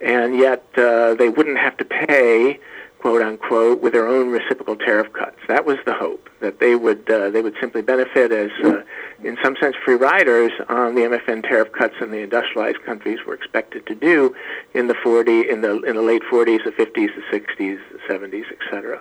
And 0.00 0.36
yet 0.38 0.64
uh, 0.76 1.14
they 1.14 1.28
wouldn't 1.28 1.58
have 1.58 1.76
to 1.78 1.84
pay, 1.84 2.60
quote 3.00 3.22
unquote, 3.22 3.80
with 3.80 3.92
their 3.92 4.08
own 4.08 4.30
reciprocal 4.30 4.76
tariff 4.76 5.12
cuts. 5.12 5.38
That 5.46 5.64
was 5.64 5.78
the 5.86 5.94
hope 5.94 6.28
that 6.40 6.60
they 6.60 6.74
would 6.74 7.08
uh, 7.10 7.30
they 7.30 7.42
would 7.42 7.54
simply 7.60 7.82
benefit 7.82 8.32
as, 8.32 8.50
uh, 8.64 8.82
in 9.22 9.36
some 9.42 9.56
sense, 9.60 9.76
free 9.84 9.94
riders 9.94 10.52
on 10.68 10.94
the 10.94 11.02
MFN 11.02 11.42
tariff 11.42 11.72
cuts 11.72 11.94
in 12.00 12.10
the 12.10 12.18
industrialized 12.18 12.82
countries 12.84 13.18
were 13.26 13.34
expected 13.34 13.86
to 13.86 13.94
do 13.94 14.34
in 14.74 14.88
the 14.88 14.94
40 14.94 15.48
in 15.48 15.60
the 15.60 15.80
in 15.82 15.96
the 15.96 16.02
late 16.02 16.22
40s, 16.30 16.64
the 16.64 16.72
50s, 16.72 17.08
the 17.14 17.38
60s, 17.38 17.78
the 17.92 17.98
70s, 18.08 18.44
etc. 18.52 19.00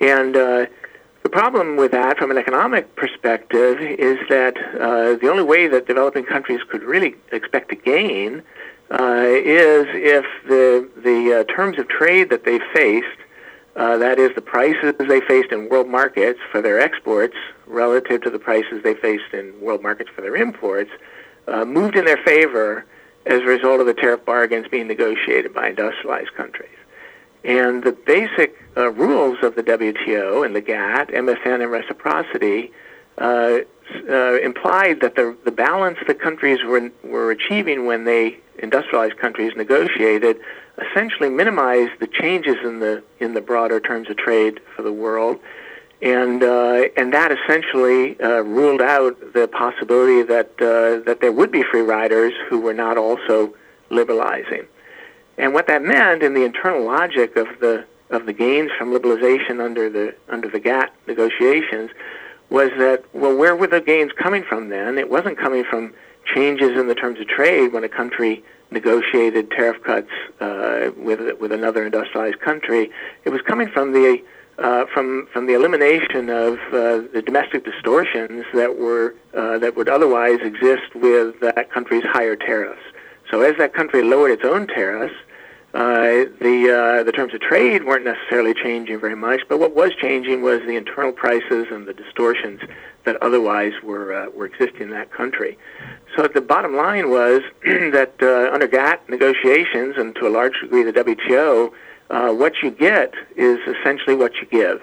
And 0.00 0.36
uh, 0.36 0.66
the 1.22 1.30
problem 1.30 1.76
with 1.76 1.92
that, 1.92 2.18
from 2.18 2.30
an 2.30 2.36
economic 2.36 2.96
perspective, 2.96 3.80
is 3.80 4.18
that 4.28 4.58
uh, 4.58 5.16
the 5.16 5.30
only 5.30 5.42
way 5.42 5.68
that 5.68 5.86
developing 5.86 6.24
countries 6.24 6.60
could 6.68 6.82
really 6.82 7.14
expect 7.32 7.70
to 7.70 7.76
gain 7.76 8.42
uh, 8.90 9.24
is 9.26 9.86
if 9.90 10.24
the 10.46 10.88
the 11.02 11.40
uh, 11.40 11.44
terms 11.52 11.78
of 11.78 11.88
trade 11.88 12.30
that 12.30 12.44
they 12.44 12.58
faced, 12.72 13.18
uh, 13.76 13.96
that 13.96 14.18
is, 14.18 14.34
the 14.34 14.42
prices 14.42 14.94
they 14.98 15.20
faced 15.20 15.50
in 15.50 15.68
world 15.68 15.88
markets 15.88 16.38
for 16.52 16.62
their 16.62 16.78
exports 16.78 17.34
relative 17.66 18.22
to 18.22 18.30
the 18.30 18.38
prices 18.38 18.82
they 18.82 18.94
faced 18.94 19.32
in 19.32 19.58
world 19.60 19.82
markets 19.82 20.10
for 20.14 20.20
their 20.20 20.36
imports, 20.36 20.90
uh, 21.48 21.64
moved 21.64 21.96
in 21.96 22.04
their 22.04 22.18
favor 22.18 22.84
as 23.26 23.40
a 23.40 23.46
result 23.46 23.80
of 23.80 23.86
the 23.86 23.94
tariff 23.94 24.24
bargains 24.24 24.66
being 24.68 24.86
negotiated 24.86 25.52
by 25.52 25.68
industrialized 25.68 26.32
countries. 26.34 26.76
And 27.42 27.82
the 27.82 27.92
basic 27.92 28.56
uh, 28.76 28.90
rules 28.92 29.38
of 29.42 29.54
the 29.54 29.62
WTO 29.62 30.46
and 30.46 30.54
the 30.54 30.60
GATT, 30.60 31.08
MFN, 31.08 31.62
and 31.62 31.70
reciprocity 31.70 32.72
uh, 34.08 34.40
implied 34.40 35.00
that 35.00 35.16
the, 35.16 35.36
the 35.44 35.50
balance 35.50 35.98
the 36.06 36.14
countries 36.14 36.58
were, 36.64 36.90
were 37.02 37.30
achieving 37.30 37.86
when 37.86 38.04
they, 38.04 38.38
industrialized 38.58 39.16
countries, 39.18 39.52
negotiated 39.56 40.38
essentially 40.90 41.28
minimized 41.28 41.92
the 42.00 42.06
changes 42.06 42.56
in 42.64 42.80
the, 42.80 43.02
in 43.20 43.34
the 43.34 43.40
broader 43.40 43.78
terms 43.78 44.10
of 44.10 44.16
trade 44.16 44.60
for 44.74 44.82
the 44.82 44.92
world. 44.92 45.38
And, 46.02 46.42
uh, 46.42 46.88
and 46.96 47.12
that 47.12 47.30
essentially 47.32 48.20
uh, 48.20 48.40
ruled 48.40 48.82
out 48.82 49.32
the 49.32 49.48
possibility 49.48 50.22
that, 50.22 50.50
uh, 50.60 51.04
that 51.06 51.18
there 51.20 51.32
would 51.32 51.52
be 51.52 51.62
free 51.62 51.80
riders 51.80 52.32
who 52.48 52.60
were 52.60 52.74
not 52.74 52.98
also 52.98 53.54
liberalizing. 53.90 54.66
And 55.38 55.54
what 55.54 55.66
that 55.68 55.82
meant 55.82 56.22
in 56.22 56.34
the 56.34 56.44
internal 56.44 56.84
logic 56.84 57.36
of 57.36 57.46
the 57.60 57.84
of 58.10 58.26
the 58.26 58.32
gains 58.32 58.70
from 58.78 58.92
liberalization 58.92 59.60
under 59.60 59.90
the 59.90 60.14
under 60.28 60.48
the 60.48 60.60
GATT 60.60 60.92
negotiations 61.06 61.90
was 62.50 62.70
that 62.78 63.04
well, 63.12 63.36
where 63.36 63.56
were 63.56 63.66
the 63.66 63.80
gains 63.80 64.12
coming 64.12 64.44
from 64.44 64.68
then? 64.68 64.98
It 64.98 65.10
wasn't 65.10 65.38
coming 65.38 65.64
from 65.64 65.94
changes 66.34 66.78
in 66.78 66.88
the 66.88 66.94
terms 66.94 67.20
of 67.20 67.28
trade 67.28 67.72
when 67.72 67.84
a 67.84 67.88
country 67.88 68.44
negotiated 68.70 69.50
tariff 69.50 69.82
cuts 69.82 70.10
uh, 70.40 70.90
with 70.96 71.38
with 71.40 71.52
another 71.52 71.84
industrialized 71.84 72.40
country. 72.40 72.90
It 73.24 73.30
was 73.30 73.40
coming 73.42 73.68
from 73.68 73.92
the 73.92 74.22
uh, 74.58 74.84
from 74.92 75.26
from 75.32 75.46
the 75.46 75.54
elimination 75.54 76.30
of 76.30 76.54
uh, 76.68 77.02
the 77.12 77.22
domestic 77.24 77.64
distortions 77.64 78.44
that 78.54 78.78
were 78.78 79.14
uh, 79.34 79.58
that 79.58 79.76
would 79.76 79.88
otherwise 79.88 80.38
exist 80.42 80.94
with 80.94 81.40
that 81.40 81.70
country's 81.70 82.04
higher 82.04 82.36
tariffs. 82.36 82.82
So 83.30 83.40
as 83.40 83.56
that 83.58 83.74
country 83.74 84.02
lowered 84.02 84.30
its 84.30 84.44
own 84.44 84.66
tariffs, 84.66 85.14
uh, 85.74 86.30
the 86.40 87.00
uh, 87.00 87.02
the 87.02 87.10
terms 87.10 87.34
of 87.34 87.40
trade 87.40 87.84
weren't 87.84 88.04
necessarily 88.04 88.54
changing 88.54 89.00
very 89.00 89.16
much, 89.16 89.42
but 89.48 89.58
what 89.58 89.74
was 89.74 89.90
changing 90.00 90.40
was 90.40 90.60
the 90.60 90.76
internal 90.76 91.10
prices 91.10 91.66
and 91.70 91.86
the 91.86 91.92
distortions 91.92 92.60
that 93.04 93.16
otherwise 93.20 93.72
were 93.82 94.14
uh, 94.14 94.30
were 94.30 94.46
existing 94.46 94.82
in 94.82 94.90
that 94.90 95.10
country. 95.10 95.58
So 96.16 96.28
the 96.28 96.40
bottom 96.40 96.76
line 96.76 97.10
was 97.10 97.42
that 97.64 98.14
uh, 98.22 98.54
under 98.54 98.68
GATT 98.68 99.08
negotiations 99.08 99.96
and 99.96 100.14
to 100.14 100.28
a 100.28 100.30
large 100.30 100.60
degree 100.60 100.84
the 100.84 100.92
WTO, 100.92 101.72
uh, 102.10 102.32
what 102.32 102.62
you 102.62 102.70
get 102.70 103.12
is 103.36 103.58
essentially 103.66 104.14
what 104.14 104.36
you 104.36 104.46
give. 104.46 104.80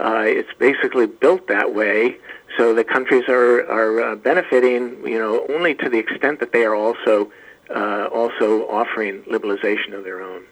Uh, 0.00 0.24
it's 0.26 0.52
basically 0.58 1.06
built 1.06 1.46
that 1.46 1.72
way 1.72 2.18
so 2.56 2.74
the 2.74 2.84
countries 2.84 3.24
are 3.28 3.64
are 3.66 4.16
benefiting, 4.16 5.06
you 5.06 5.18
know, 5.18 5.46
only 5.48 5.74
to 5.76 5.88
the 5.88 5.98
extent 5.98 6.40
that 6.40 6.52
they 6.52 6.64
are 6.64 6.74
also 6.74 7.30
uh, 7.70 8.08
also 8.12 8.68
offering 8.68 9.22
liberalization 9.22 9.94
of 9.94 10.04
their 10.04 10.22
own. 10.22 10.44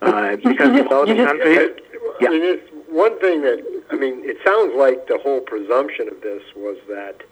Uh, 0.00 0.36
because 0.36 0.76
developing 0.76 1.16
countries, 1.16 1.70
yeah. 2.20 2.28
I 2.28 2.30
mean, 2.30 2.42
it's 2.42 2.70
one 2.88 3.18
thing 3.20 3.42
that 3.42 3.64
I 3.90 3.96
mean, 3.96 4.20
it 4.24 4.36
sounds 4.44 4.74
like 4.76 5.06
the 5.06 5.18
whole 5.18 5.40
presumption 5.40 6.08
of 6.08 6.20
this 6.20 6.42
was 6.54 6.76
that, 6.88 7.22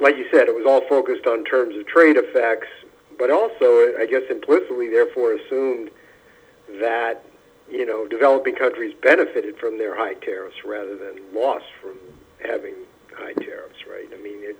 like 0.00 0.16
you 0.16 0.26
said, 0.30 0.48
it 0.48 0.54
was 0.54 0.66
all 0.66 0.86
focused 0.88 1.26
on 1.26 1.44
terms 1.44 1.76
of 1.76 1.86
trade 1.86 2.16
effects, 2.16 2.68
but 3.18 3.30
also, 3.30 3.94
I 3.98 4.06
guess, 4.10 4.22
implicitly, 4.30 4.88
therefore, 4.88 5.34
assumed 5.34 5.90
that 6.80 7.24
you 7.70 7.86
know 7.86 8.06
developing 8.08 8.54
countries 8.54 8.94
benefited 9.02 9.56
from 9.58 9.78
their 9.78 9.96
high 9.96 10.14
tariffs 10.14 10.56
rather 10.64 10.96
than 10.96 11.20
lost 11.34 11.66
from 11.80 11.96
having 12.44 12.74
high 13.14 13.34
tariffs, 13.34 13.86
right? 13.88 14.08
I 14.12 14.22
mean, 14.22 14.42
it. 14.42 14.56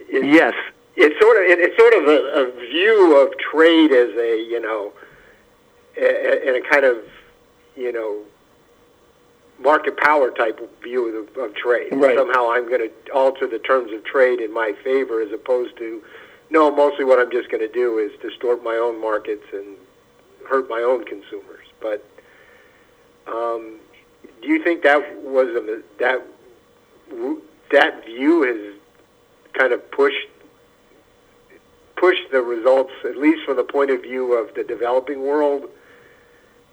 it 0.00 0.24
yes. 0.24 0.54
It's 1.00 1.18
sort 1.20 1.36
of 1.36 1.42
it, 1.44 1.58
it's 1.60 1.78
sort 1.78 1.94
of 1.94 2.08
a, 2.08 2.18
a 2.42 2.68
view 2.68 3.16
of 3.22 3.32
trade 3.38 3.92
as 3.92 4.10
a 4.18 4.42
you 4.42 4.60
know, 4.60 4.92
in 5.96 6.56
a 6.56 6.68
kind 6.68 6.84
of 6.84 6.98
you 7.76 7.92
know 7.92 8.24
market 9.60 9.96
power 9.96 10.30
type 10.30 10.60
view 10.82 11.18
of, 11.18 11.36
of 11.36 11.54
trade. 11.54 11.92
Right. 11.92 12.16
Somehow 12.16 12.50
I'm 12.50 12.68
going 12.68 12.88
to 12.88 13.12
alter 13.12 13.46
the 13.46 13.58
terms 13.58 13.92
of 13.92 14.04
trade 14.04 14.40
in 14.40 14.52
my 14.52 14.72
favor 14.84 15.20
as 15.20 15.32
opposed 15.32 15.76
to, 15.78 16.02
no, 16.50 16.70
mostly 16.70 17.04
what 17.04 17.18
I'm 17.18 17.30
just 17.30 17.50
going 17.50 17.66
to 17.66 17.72
do 17.72 17.98
is 17.98 18.12
distort 18.20 18.62
my 18.62 18.76
own 18.76 19.00
markets 19.00 19.44
and 19.52 19.76
hurt 20.48 20.68
my 20.68 20.80
own 20.80 21.04
consumers. 21.04 21.66
But 21.80 22.04
um, 23.26 23.78
do 24.42 24.48
you 24.48 24.62
think 24.62 24.82
that 24.82 25.22
was 25.22 25.48
a, 25.48 25.82
that 25.98 26.22
that 27.70 28.04
view 28.04 28.42
has 28.42 28.74
kind 29.58 29.72
of 29.72 29.90
pushed 29.90 30.28
pushed 32.00 32.30
the 32.30 32.40
results, 32.40 32.92
at 33.04 33.16
least 33.16 33.44
from 33.44 33.56
the 33.56 33.64
point 33.64 33.90
of 33.90 34.02
view 34.02 34.34
of 34.34 34.54
the 34.54 34.64
developing 34.64 35.22
world, 35.22 35.68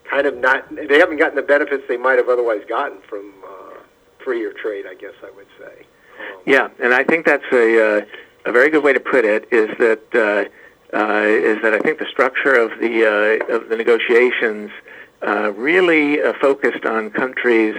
kind 0.09 0.27
of 0.27 0.37
not. 0.37 0.73
They 0.75 0.99
haven't 0.99 1.17
gotten 1.17 1.35
the 1.35 1.41
benefits 1.41 1.83
they 1.87 1.97
might 1.97 2.17
have 2.17 2.29
otherwise 2.29 2.61
gotten 2.67 2.99
from 3.09 3.33
uh, 3.45 3.79
freer 4.23 4.53
trade. 4.53 4.85
I 4.89 4.95
guess 4.95 5.13
I 5.23 5.31
would 5.35 5.47
say. 5.59 5.85
Um, 6.19 6.41
yeah, 6.45 6.69
and 6.81 6.93
I 6.93 7.03
think 7.03 7.25
that's 7.25 7.51
a 7.51 7.99
uh, 7.99 8.05
a 8.45 8.51
very 8.51 8.69
good 8.69 8.83
way 8.83 8.93
to 8.93 8.99
put 8.99 9.25
it. 9.25 9.47
Is 9.51 9.69
that 9.79 10.03
uh, 10.13 10.97
uh, 10.97 11.23
is 11.23 11.61
that 11.61 11.73
I 11.73 11.79
think 11.79 11.99
the 11.99 12.05
structure 12.05 12.55
of 12.55 12.79
the 12.79 13.39
uh, 13.49 13.55
of 13.55 13.69
the 13.69 13.75
negotiations 13.75 14.71
uh, 15.25 15.51
really 15.53 16.21
uh, 16.21 16.33
focused 16.39 16.85
on 16.85 17.09
countries 17.09 17.75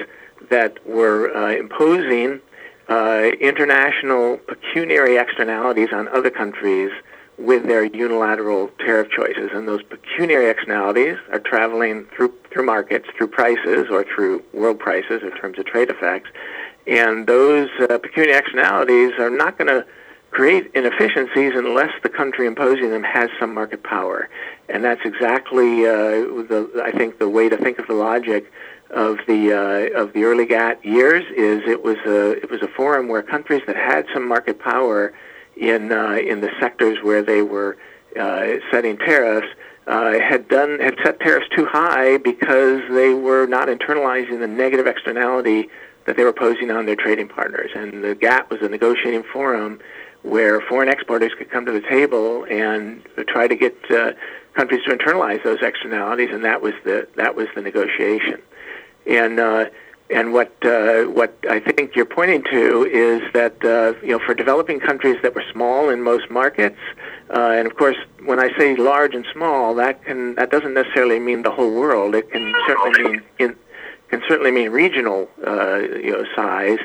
that 0.50 0.84
were 0.86 1.34
uh, 1.36 1.50
imposing 1.50 2.40
uh, 2.88 3.30
international 3.40 4.38
pecuniary 4.38 5.16
externalities 5.16 5.88
on 5.92 6.08
other 6.08 6.30
countries 6.30 6.90
with 7.38 7.66
their 7.66 7.84
unilateral 7.84 8.68
tariff 8.78 9.10
choices. 9.10 9.50
And 9.52 9.68
those 9.68 9.82
pecuniary 9.82 10.48
externalities 10.48 11.16
are 11.30 11.38
traveling 11.38 12.06
through, 12.16 12.32
through 12.50 12.64
markets, 12.64 13.08
through 13.16 13.28
prices, 13.28 13.88
or 13.90 14.04
through 14.04 14.42
world 14.52 14.78
prices 14.78 15.22
in 15.22 15.32
terms 15.32 15.58
of 15.58 15.66
trade 15.66 15.90
effects. 15.90 16.30
And 16.86 17.26
those 17.26 17.68
uh, 17.80 17.98
pecuniary 17.98 18.38
externalities 18.38 19.12
are 19.18 19.30
not 19.30 19.58
going 19.58 19.68
to 19.68 19.84
create 20.30 20.70
inefficiencies 20.74 21.52
unless 21.54 21.92
the 22.02 22.08
country 22.08 22.46
imposing 22.46 22.90
them 22.90 23.02
has 23.02 23.30
some 23.38 23.54
market 23.54 23.82
power. 23.82 24.28
And 24.68 24.84
that's 24.84 25.00
exactly, 25.04 25.86
uh, 25.86 26.44
the, 26.50 26.82
I 26.84 26.90
think, 26.90 27.18
the 27.18 27.28
way 27.28 27.48
to 27.48 27.56
think 27.56 27.78
of 27.78 27.86
the 27.86 27.94
logic 27.94 28.50
of 28.90 29.18
the 29.26 29.52
uh, 29.52 30.00
of 30.00 30.12
the 30.12 30.24
early 30.24 30.46
GATT 30.46 30.84
years 30.84 31.24
is 31.36 31.62
it 31.66 31.82
was 31.82 31.96
a 32.06 32.32
it 32.42 32.50
was 32.50 32.62
a 32.62 32.68
forum 32.68 33.08
where 33.08 33.22
countries 33.22 33.62
that 33.66 33.76
had 33.76 34.06
some 34.14 34.26
market 34.28 34.60
power 34.60 35.12
in 35.56 35.92
uh, 35.92 36.12
in 36.12 36.40
the 36.40 36.50
sectors 36.60 36.98
where 37.02 37.22
they 37.22 37.42
were 37.42 37.76
uh, 38.18 38.46
setting 38.70 38.96
tariffs 38.98 39.48
uh, 39.86 40.18
had 40.18 40.48
done 40.48 40.78
had 40.80 40.96
set 41.02 41.20
tariffs 41.20 41.46
too 41.54 41.66
high 41.66 42.18
because 42.18 42.82
they 42.90 43.14
were 43.14 43.46
not 43.46 43.68
internalizing 43.68 44.38
the 44.40 44.46
negative 44.46 44.86
externality 44.86 45.68
that 46.04 46.16
they 46.16 46.24
were 46.24 46.32
posing 46.32 46.70
on 46.70 46.86
their 46.86 46.96
trading 46.96 47.28
partners. 47.28 47.70
And 47.74 48.02
the 48.02 48.14
GATT 48.14 48.50
was 48.50 48.62
a 48.62 48.68
negotiating 48.68 49.24
forum 49.24 49.80
where 50.22 50.60
foreign 50.60 50.88
exporters 50.88 51.32
could 51.36 51.50
come 51.50 51.64
to 51.66 51.72
the 51.72 51.80
table 51.80 52.44
and 52.50 53.02
try 53.28 53.46
to 53.46 53.54
get 53.54 53.76
uh, 53.90 54.12
countries 54.54 54.82
to 54.84 54.96
internalize 54.96 55.42
those 55.44 55.58
externalities, 55.62 56.30
and 56.32 56.44
that 56.44 56.62
was 56.62 56.74
the 56.84 57.06
that 57.16 57.36
was 57.36 57.46
the 57.54 57.62
negotiation. 57.62 58.40
And 59.06 59.38
uh, 59.38 59.66
and 60.10 60.32
what 60.32 60.52
uh, 60.64 61.04
what 61.04 61.36
I 61.50 61.58
think 61.58 61.96
you're 61.96 62.04
pointing 62.04 62.44
to 62.44 62.84
is 62.84 63.22
that 63.32 63.64
uh, 63.64 63.94
you 64.02 64.12
know 64.12 64.20
for 64.24 64.34
developing 64.34 64.78
countries 64.78 65.16
that 65.22 65.34
were 65.34 65.44
small 65.52 65.88
in 65.88 66.02
most 66.02 66.30
markets, 66.30 66.78
uh, 67.30 67.50
and 67.50 67.66
of 67.66 67.76
course 67.76 67.96
when 68.24 68.38
I 68.38 68.56
say 68.56 68.76
large 68.76 69.14
and 69.14 69.26
small, 69.32 69.74
that 69.74 70.04
can 70.04 70.36
that 70.36 70.50
doesn't 70.50 70.74
necessarily 70.74 71.18
mean 71.18 71.42
the 71.42 71.50
whole 71.50 71.74
world. 71.74 72.14
It 72.14 72.30
can 72.30 72.54
certainly 72.66 73.02
mean 73.02 73.22
in, 73.38 73.56
can 74.08 74.22
certainly 74.28 74.52
mean 74.52 74.70
regional 74.70 75.28
uh, 75.44 75.78
you 75.78 76.12
know 76.12 76.24
size. 76.34 76.78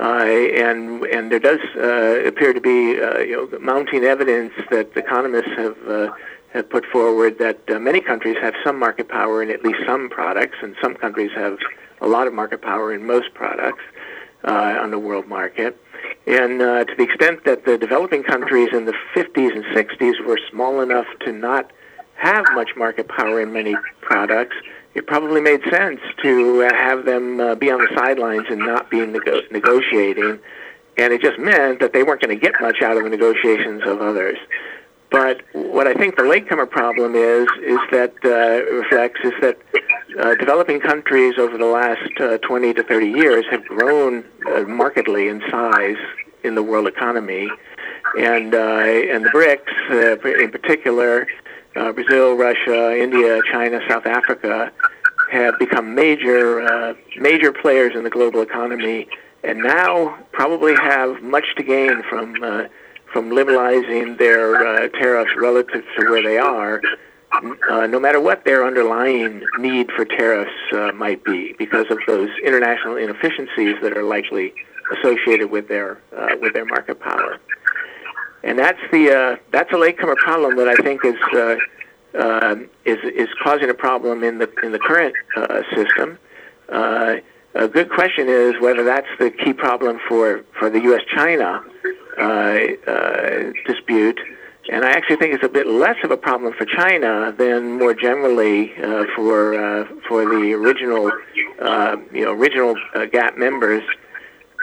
Uh, 0.00 0.24
and 0.24 1.04
and 1.04 1.30
there 1.30 1.38
does 1.38 1.60
uh, 1.76 2.26
appear 2.26 2.54
to 2.54 2.60
be 2.60 2.92
you 3.28 3.48
know 3.50 3.58
mounting 3.60 4.04
evidence 4.04 4.52
that 4.70 4.90
economists 4.96 5.52
have 5.56 6.12
have 6.54 6.68
put 6.70 6.84
forward 6.86 7.38
that 7.38 7.58
many 7.80 8.00
countries 8.00 8.36
have 8.40 8.54
some 8.64 8.78
market 8.78 9.08
power 9.08 9.42
in 9.42 9.50
at 9.50 9.62
least 9.62 9.80
some 9.86 10.08
products, 10.08 10.56
and 10.62 10.74
some 10.82 10.94
countries 10.94 11.30
have 11.34 11.58
a 12.02 12.08
lot 12.08 12.26
of 12.26 12.34
market 12.34 12.60
power 12.60 12.92
in 12.92 13.06
most 13.06 13.32
products 13.32 13.82
uh, 14.44 14.78
on 14.80 14.90
the 14.90 14.98
world 14.98 15.28
market. 15.28 15.78
And 16.26 16.60
uh, 16.60 16.84
to 16.84 16.94
the 16.96 17.04
extent 17.04 17.44
that 17.44 17.64
the 17.64 17.78
developing 17.78 18.22
countries 18.24 18.68
in 18.72 18.84
the 18.84 18.94
50s 19.14 19.54
and 19.54 19.64
60s 19.64 20.24
were 20.26 20.38
small 20.50 20.80
enough 20.80 21.06
to 21.20 21.32
not 21.32 21.70
have 22.14 22.44
much 22.54 22.70
market 22.76 23.08
power 23.08 23.40
in 23.40 23.52
many 23.52 23.76
products, 24.00 24.56
it 24.94 25.06
probably 25.06 25.40
made 25.40 25.62
sense 25.70 26.00
to 26.22 26.64
uh, 26.64 26.74
have 26.74 27.04
them 27.04 27.40
uh, 27.40 27.54
be 27.54 27.70
on 27.70 27.78
the 27.78 27.88
sidelines 27.94 28.46
and 28.50 28.58
not 28.58 28.90
be 28.90 29.04
nego- 29.06 29.40
negotiating. 29.50 30.38
And 30.98 31.12
it 31.12 31.22
just 31.22 31.38
meant 31.38 31.80
that 31.80 31.92
they 31.92 32.02
weren't 32.02 32.20
going 32.20 32.38
to 32.38 32.40
get 32.40 32.60
much 32.60 32.82
out 32.82 32.96
of 32.96 33.04
the 33.04 33.10
negotiations 33.10 33.82
of 33.86 34.02
others. 34.02 34.38
But 35.10 35.42
what 35.52 35.86
I 35.86 35.94
think 35.94 36.16
the 36.16 36.24
latecomer 36.24 36.66
problem 36.66 37.14
is 37.14 37.46
is 37.62 37.78
that 37.90 38.14
uh, 38.24 38.74
reflects 38.74 39.20
is 39.24 39.32
that 39.42 39.58
uh, 40.18 40.34
developing 40.36 40.80
countries 40.80 41.34
over 41.38 41.56
the 41.58 41.66
last 41.66 42.20
uh, 42.20 42.38
20 42.38 42.74
to 42.74 42.82
30 42.82 43.06
years 43.06 43.44
have 43.50 43.64
grown 43.66 44.24
uh, 44.46 44.62
markedly 44.62 45.28
in 45.28 45.42
size 45.50 45.96
in 46.44 46.54
the 46.54 46.62
world 46.62 46.86
economy, 46.86 47.48
and 48.18 48.54
uh, 48.54 48.58
and 48.58 49.24
the 49.24 49.30
BRICS 49.30 50.24
uh, 50.24 50.42
in 50.42 50.50
particular, 50.50 51.26
Brazil, 51.74 52.36
Russia, 52.36 52.96
India, 53.00 53.40
China, 53.50 53.80
South 53.88 54.06
Africa, 54.06 54.72
have 55.30 55.58
become 55.58 55.94
major 55.94 56.96
major 57.16 57.52
players 57.52 57.94
in 57.94 58.04
the 58.04 58.10
global 58.10 58.42
economy, 58.42 59.08
and 59.44 59.58
now 59.60 60.18
probably 60.32 60.74
have 60.74 61.22
much 61.22 61.54
to 61.56 61.62
gain 61.62 62.02
from 62.10 62.34
from 63.12 63.30
liberalizing 63.30 64.16
their 64.16 64.56
uh, 64.56 64.88
tariffs 64.88 65.32
relative 65.36 65.84
to 65.96 66.10
where 66.10 66.22
they 66.22 66.38
are, 66.38 66.80
uh, 67.70 67.86
no 67.86 67.98
matter 67.98 68.20
what 68.20 68.44
their 68.44 68.66
underlying 68.66 69.42
need 69.58 69.90
for 69.92 70.04
tariffs 70.04 70.52
uh, 70.72 70.92
might 70.92 71.24
be, 71.24 71.54
because 71.58 71.86
of 71.90 71.98
those 72.06 72.28
international 72.44 72.96
inefficiencies 72.96 73.76
that 73.82 73.96
are 73.96 74.02
likely 74.02 74.52
associated 74.98 75.50
with 75.50 75.68
their 75.68 75.98
uh, 76.16 76.36
with 76.40 76.52
their 76.52 76.66
market 76.66 77.00
power. 77.00 77.38
And 78.42 78.58
that's 78.58 78.80
the 78.90 79.10
uh, 79.10 79.36
that's 79.50 79.72
a 79.72 79.76
latecomer 79.76 80.16
problem 80.16 80.56
that 80.56 80.68
I 80.68 80.74
think 80.76 81.04
is 81.04 81.14
uh, 81.34 81.56
um, 82.18 82.68
is 82.84 82.98
is 83.04 83.28
causing 83.42 83.70
a 83.70 83.74
problem 83.74 84.22
in 84.22 84.38
the 84.38 84.50
in 84.62 84.72
the 84.72 84.78
current 84.78 85.14
system. 85.74 86.18
a 86.68 87.68
good 87.68 87.90
question 87.90 88.28
is 88.28 88.54
whether 88.60 88.84
that's 88.84 89.08
the 89.18 89.30
key 89.30 89.52
problem 89.52 90.00
for, 90.08 90.44
for 90.58 90.70
the 90.70 90.80
U.S.-China 90.80 91.62
dispute. 93.66 94.20
And 94.70 94.84
I 94.84 94.90
actually 94.90 95.16
think 95.16 95.34
it's 95.34 95.42
a 95.44 95.48
bit 95.48 95.66
less 95.66 95.96
of 96.04 96.12
a 96.12 96.16
problem 96.16 96.52
for 96.52 96.64
China 96.64 97.34
than 97.36 97.78
more 97.78 97.94
generally 97.94 98.72
uh, 98.76 99.06
for 99.16 99.54
uh, 99.54 99.86
for 100.08 100.24
the 100.24 100.52
original 100.52 101.10
uh, 101.60 101.96
you 102.12 102.24
know 102.24 102.32
original 102.32 102.76
uh, 102.94 103.06
GATT 103.06 103.36
members 103.38 103.82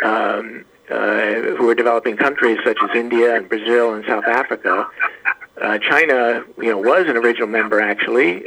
um, 0.04 0.64
uh, 0.90 1.56
who 1.58 1.70
are 1.70 1.76
developing 1.76 2.16
countries 2.16 2.60
such 2.64 2.78
as 2.82 2.96
India 2.96 3.36
and 3.36 3.50
Brazil 3.50 3.94
and 3.94 4.06
South 4.06 4.24
Africa. 4.24 4.88
Uh, 5.62 5.78
China, 5.80 6.46
you 6.58 6.70
know, 6.70 6.78
was 6.78 7.06
an 7.10 7.18
original 7.18 7.48
member 7.48 7.82
actually, 7.82 8.40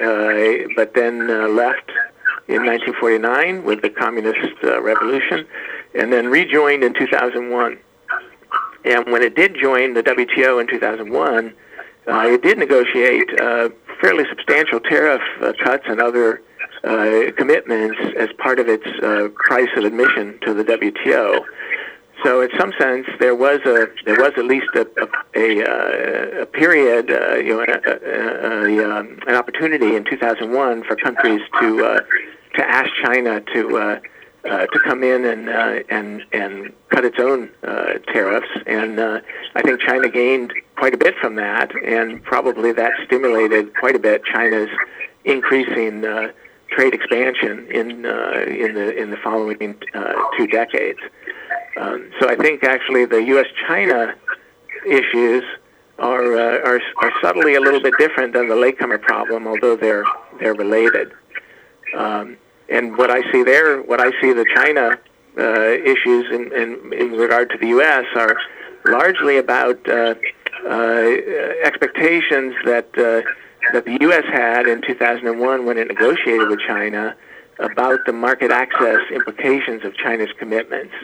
but 0.75 0.95
then 0.95 1.29
left 1.55 1.91
in 2.49 2.65
1949 2.65 3.65
with 3.65 3.83
the 3.83 3.91
communist 3.91 4.63
revolution, 4.63 5.47
and 5.95 6.11
then 6.11 6.29
rejoined 6.29 6.83
in 6.83 6.95
2001. 6.95 7.79
And 8.85 9.07
when 9.13 9.23
it 9.23 9.35
did 9.35 9.57
join 9.61 9.95
the 9.95 10.03
WTO 10.03 10.61
in 10.61 10.67
2001, 10.67 11.55
uh, 12.09 12.27
it 12.27 12.43
did 12.43 12.59
negotiate 12.59 13.29
uh, 13.41 13.69
fairly 14.01 14.25
substantial 14.29 14.81
tariff 14.81 15.23
uh, 15.41 15.53
cuts 15.63 15.85
and 15.87 16.01
other 16.01 16.43
uh, 16.83 17.31
commitments 17.37 17.97
as 18.19 18.29
part 18.39 18.59
of 18.59 18.69
its 18.69 18.87
uh, 19.03 19.29
price 19.37 19.69
of 19.77 19.85
admission 19.85 20.39
to 20.43 20.53
the 20.53 20.65
WTO. 20.65 21.45
So, 22.25 22.41
in 22.41 22.51
some 22.59 22.73
sense, 22.79 23.07
there 23.19 23.35
was 23.35 23.61
a 23.67 23.89
there 24.05 24.17
was 24.17 24.33
at 24.37 24.45
least 24.45 24.67
a 24.75 24.87
a, 25.01 25.09
a, 25.35 25.65
uh, 25.65 26.43
a 26.43 26.47
period, 26.47 27.09
you 27.45 27.57
know, 27.57 27.63
a, 27.63 28.99
um, 28.99 29.19
an 29.27 29.35
opportunity 29.35 29.97
in 29.97 30.05
2001 30.05 30.85
for 30.85 30.97
countries 30.97 31.41
to 31.61 32.01
to 32.55 32.69
ask 32.69 32.91
China 33.03 33.41
to 33.55 34.01
uh, 34.45 34.67
to 34.67 34.81
come 34.81 35.05
in 35.05 35.25
and 35.25 35.49
uh, 35.49 35.83
and 35.89 36.23
and 36.33 36.73
cut 36.89 37.05
its 37.05 37.19
own 37.19 37.51
uh, 37.63 37.95
tariffs, 38.13 38.49
and 38.67 38.99
uh, 38.99 39.21
I 39.55 39.63
think 39.63 39.81
China 39.81 40.09
gained 40.09 40.53
quite 40.77 40.95
a 40.95 40.97
bit 40.97 41.15
from 41.17 41.37
that, 41.37 41.71
and 41.85 42.23
probably 42.23 42.73
that 42.73 42.93
stimulated 43.05 43.75
quite 43.77 43.95
a 43.95 44.01
bit 44.01 44.25
China's 44.25 44.69
increasing 45.25 46.05
uh, 46.05 46.33
trade 46.71 46.93
expansion 46.93 47.71
in 47.71 48.05
uh, 48.05 48.45
in 48.49 48.75
the 48.75 48.97
in 48.97 49.11
the 49.11 49.17
following 49.19 49.77
two 50.37 50.47
decades. 50.49 50.99
Um, 51.77 52.11
so 52.21 52.29
I 52.29 52.37
think 52.37 52.65
actually 52.65 53.07
the 53.07 53.23
U.S.-China 53.23 54.15
issues 54.87 55.43
are, 55.99 56.37
are 56.37 56.81
are 56.99 57.13
subtly 57.23 57.55
a 57.55 57.61
little 57.61 57.81
bit 57.81 57.95
different 57.99 58.33
than 58.33 58.49
the 58.49 58.57
latecomer 58.57 58.99
problem, 58.99 59.47
although 59.47 59.77
they're 59.77 60.05
they're 60.41 60.55
related. 60.55 61.13
Um, 61.97 62.37
and 62.73 62.97
what 62.97 63.11
I 63.11 63.21
see 63.31 63.43
there, 63.43 63.83
what 63.83 64.01
I 64.01 64.11
see 64.21 64.33
the 64.33 64.47
China 64.55 64.99
uh, 65.39 65.43
issues 65.93 66.27
in, 66.33 66.53
in 66.53 66.93
in 66.93 67.13
regard 67.13 67.51
to 67.51 67.59
the 67.59 67.69
U.S. 67.69 68.05
are 68.17 68.37
largely 68.85 69.37
about 69.39 69.79
uh, 69.89 70.15
uh, 70.67 71.01
expectations 71.65 72.55
that 72.65 72.89
uh, 72.97 73.23
that 73.73 73.85
the 73.85 73.99
U.S. 74.01 74.25
had 74.33 74.67
in 74.67 74.83
2001 74.83 75.67
when 75.67 75.79
it 75.79 75.89
negotiated 75.89 76.49
with 76.49 76.61
China 76.61 77.15
about 77.59 78.01
the 78.07 78.13
market 78.13 78.51
access 78.51 79.01
implications 79.11 79.85
of 79.85 79.95
China's 79.97 80.31
commitments. 80.39 80.95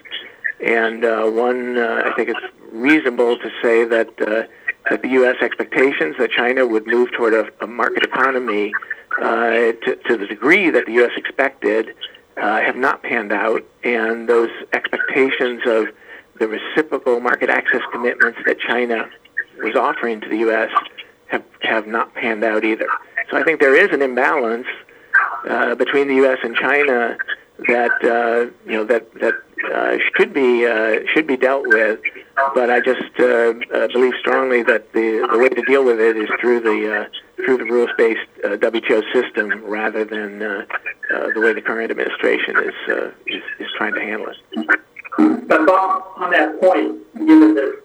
And 0.65 1.05
uh, 1.05 1.27
one, 1.27 1.79
uh, 1.79 2.03
I 2.07 2.13
think 2.17 2.31
it's 2.31 2.47
reasonable 2.73 3.39
to 3.39 3.51
say 3.63 3.85
that 3.85 4.09
uh, 4.21 4.43
that 4.91 5.03
the 5.03 5.09
U.S. 5.21 5.37
expectations 5.43 6.17
that 6.19 6.31
China 6.31 6.67
would 6.67 6.87
move 6.87 7.13
toward 7.13 7.35
a, 7.35 7.51
a 7.61 7.67
market 7.67 8.05
economy 8.05 8.73
uh, 9.21 9.73
to, 9.85 9.99
to 10.07 10.17
the 10.17 10.27
degree 10.27 10.71
that 10.71 10.87
the 10.87 10.93
U.S. 10.95 11.13
expected 11.17 11.95
uh, 12.37 12.61
have 12.61 12.77
not 12.77 13.03
panned 13.03 13.33
out, 13.33 13.65
and 13.83 14.29
those 14.29 14.51
expectations 14.73 15.63
of 15.67 15.89
the 16.39 16.47
reciprocal 16.47 17.21
market 17.21 17.51
access 17.51 17.83
commitments 17.91 18.39
that 18.47 18.61
China 18.61 19.09
was 19.63 19.75
offering 19.75 20.21
to 20.21 20.29
the 20.29 20.39
U.S. 20.39 20.71
have 21.27 21.45
have 21.63 21.87
not 21.87 22.15
panned 22.15 22.45
out 22.45 22.65
either. 22.65 22.89
So 23.31 23.37
I 23.37 23.43
think 23.43 23.61
there 23.61 23.75
is 23.75 23.93
an 23.93 24.03
imbalance 24.03 24.67
uh, 25.49 25.75
between 25.75 26.09
the 26.09 26.15
U.S. 26.17 26.39
and 26.43 26.55
China 26.55 27.17
that 27.67 27.91
uh, 28.05 28.51
you 28.71 28.77
know 28.77 28.85
that 28.85 29.13
that 29.15 29.35
uh, 29.75 29.99
should 30.17 30.33
be 30.33 30.65
uh, 30.67 31.01
should 31.13 31.27
be 31.27 31.37
dealt 31.37 31.67
with. 31.67 32.01
But 32.55 32.71
I 32.71 32.81
just 32.81 33.17
believe 33.17 34.15
strongly 34.21 34.63
that 34.63 34.93
the 34.93 35.27
the 35.31 35.39
way 35.39 35.49
to 35.49 35.63
deal 35.63 35.85
with 35.85 36.01
it 36.01 36.17
is 36.17 36.29
through 36.41 36.61
the 36.61 37.09
through 37.45 37.59
the 37.59 37.65
rules 37.65 37.91
based 37.97 38.21
uh, 38.45 38.49
WTO 38.49 39.03
system 39.13 39.65
rather 39.65 40.05
than 40.05 40.43
uh, 40.43 40.65
uh, 41.15 41.29
the 41.35 41.41
way 41.41 41.53
the 41.53 41.63
current 41.63 41.91
administration 41.91 42.57
is, 42.59 42.75
uh, 42.89 43.11
is 43.27 43.43
is 43.59 43.69
trying 43.77 43.95
to 43.95 44.01
handle 44.01 44.29
it. 44.29 44.81
But 45.49 45.67
Bob, 45.67 46.05
on 46.17 46.31
that 46.31 46.61
point, 46.61 46.99
given 47.15 47.55
that 47.55 47.81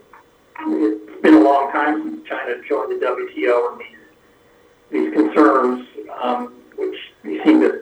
it's 0.68 1.22
been 1.22 1.36
a 1.36 1.39
long 1.39 1.72
time 1.72 2.04
since 2.04 2.28
China 2.28 2.56
joined 2.68 3.02
the 3.02 3.06
WTO 3.06 3.72
and 3.72 3.82
these 3.82 3.94
these 4.92 5.13
concerns, 5.13 5.88
um, 6.22 6.54
which 6.76 6.98
we 7.24 7.44
seem 7.44 7.62
to 7.62 7.82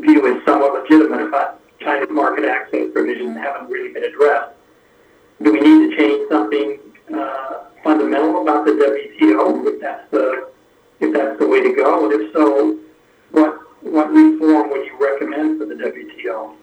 view 0.00 0.36
as 0.36 0.44
somewhat 0.44 0.82
legitimate 0.82 1.26
about 1.26 1.60
China's 1.80 2.10
market 2.10 2.44
access 2.44 2.92
provisions 2.92 3.36
haven't 3.36 3.70
really 3.70 3.92
been 3.92 4.04
addressed. 4.04 4.52
Do 5.42 5.52
we 5.52 5.60
need 5.60 5.90
to 5.90 5.96
change 5.96 6.28
something 6.28 6.78
uh, 7.14 7.64
fundamental 7.82 8.42
about 8.42 8.66
the 8.66 8.72
WTO 8.72 9.66
if 9.66 9.80
that's 9.80 10.10
the 10.10 10.50
if 11.00 11.12
that's 11.12 11.38
the 11.38 11.48
way 11.48 11.60
to 11.62 11.74
go? 11.74 12.10
And 12.10 12.20
if 12.20 12.32
so, 12.32 12.78
what 13.32 13.60
what 13.82 14.10
reform 14.10 14.70
would 14.70 14.86
you 14.86 14.96
recommend 15.00 15.58
for 15.58 15.66
the 15.66 15.74
WTO? 15.74 16.54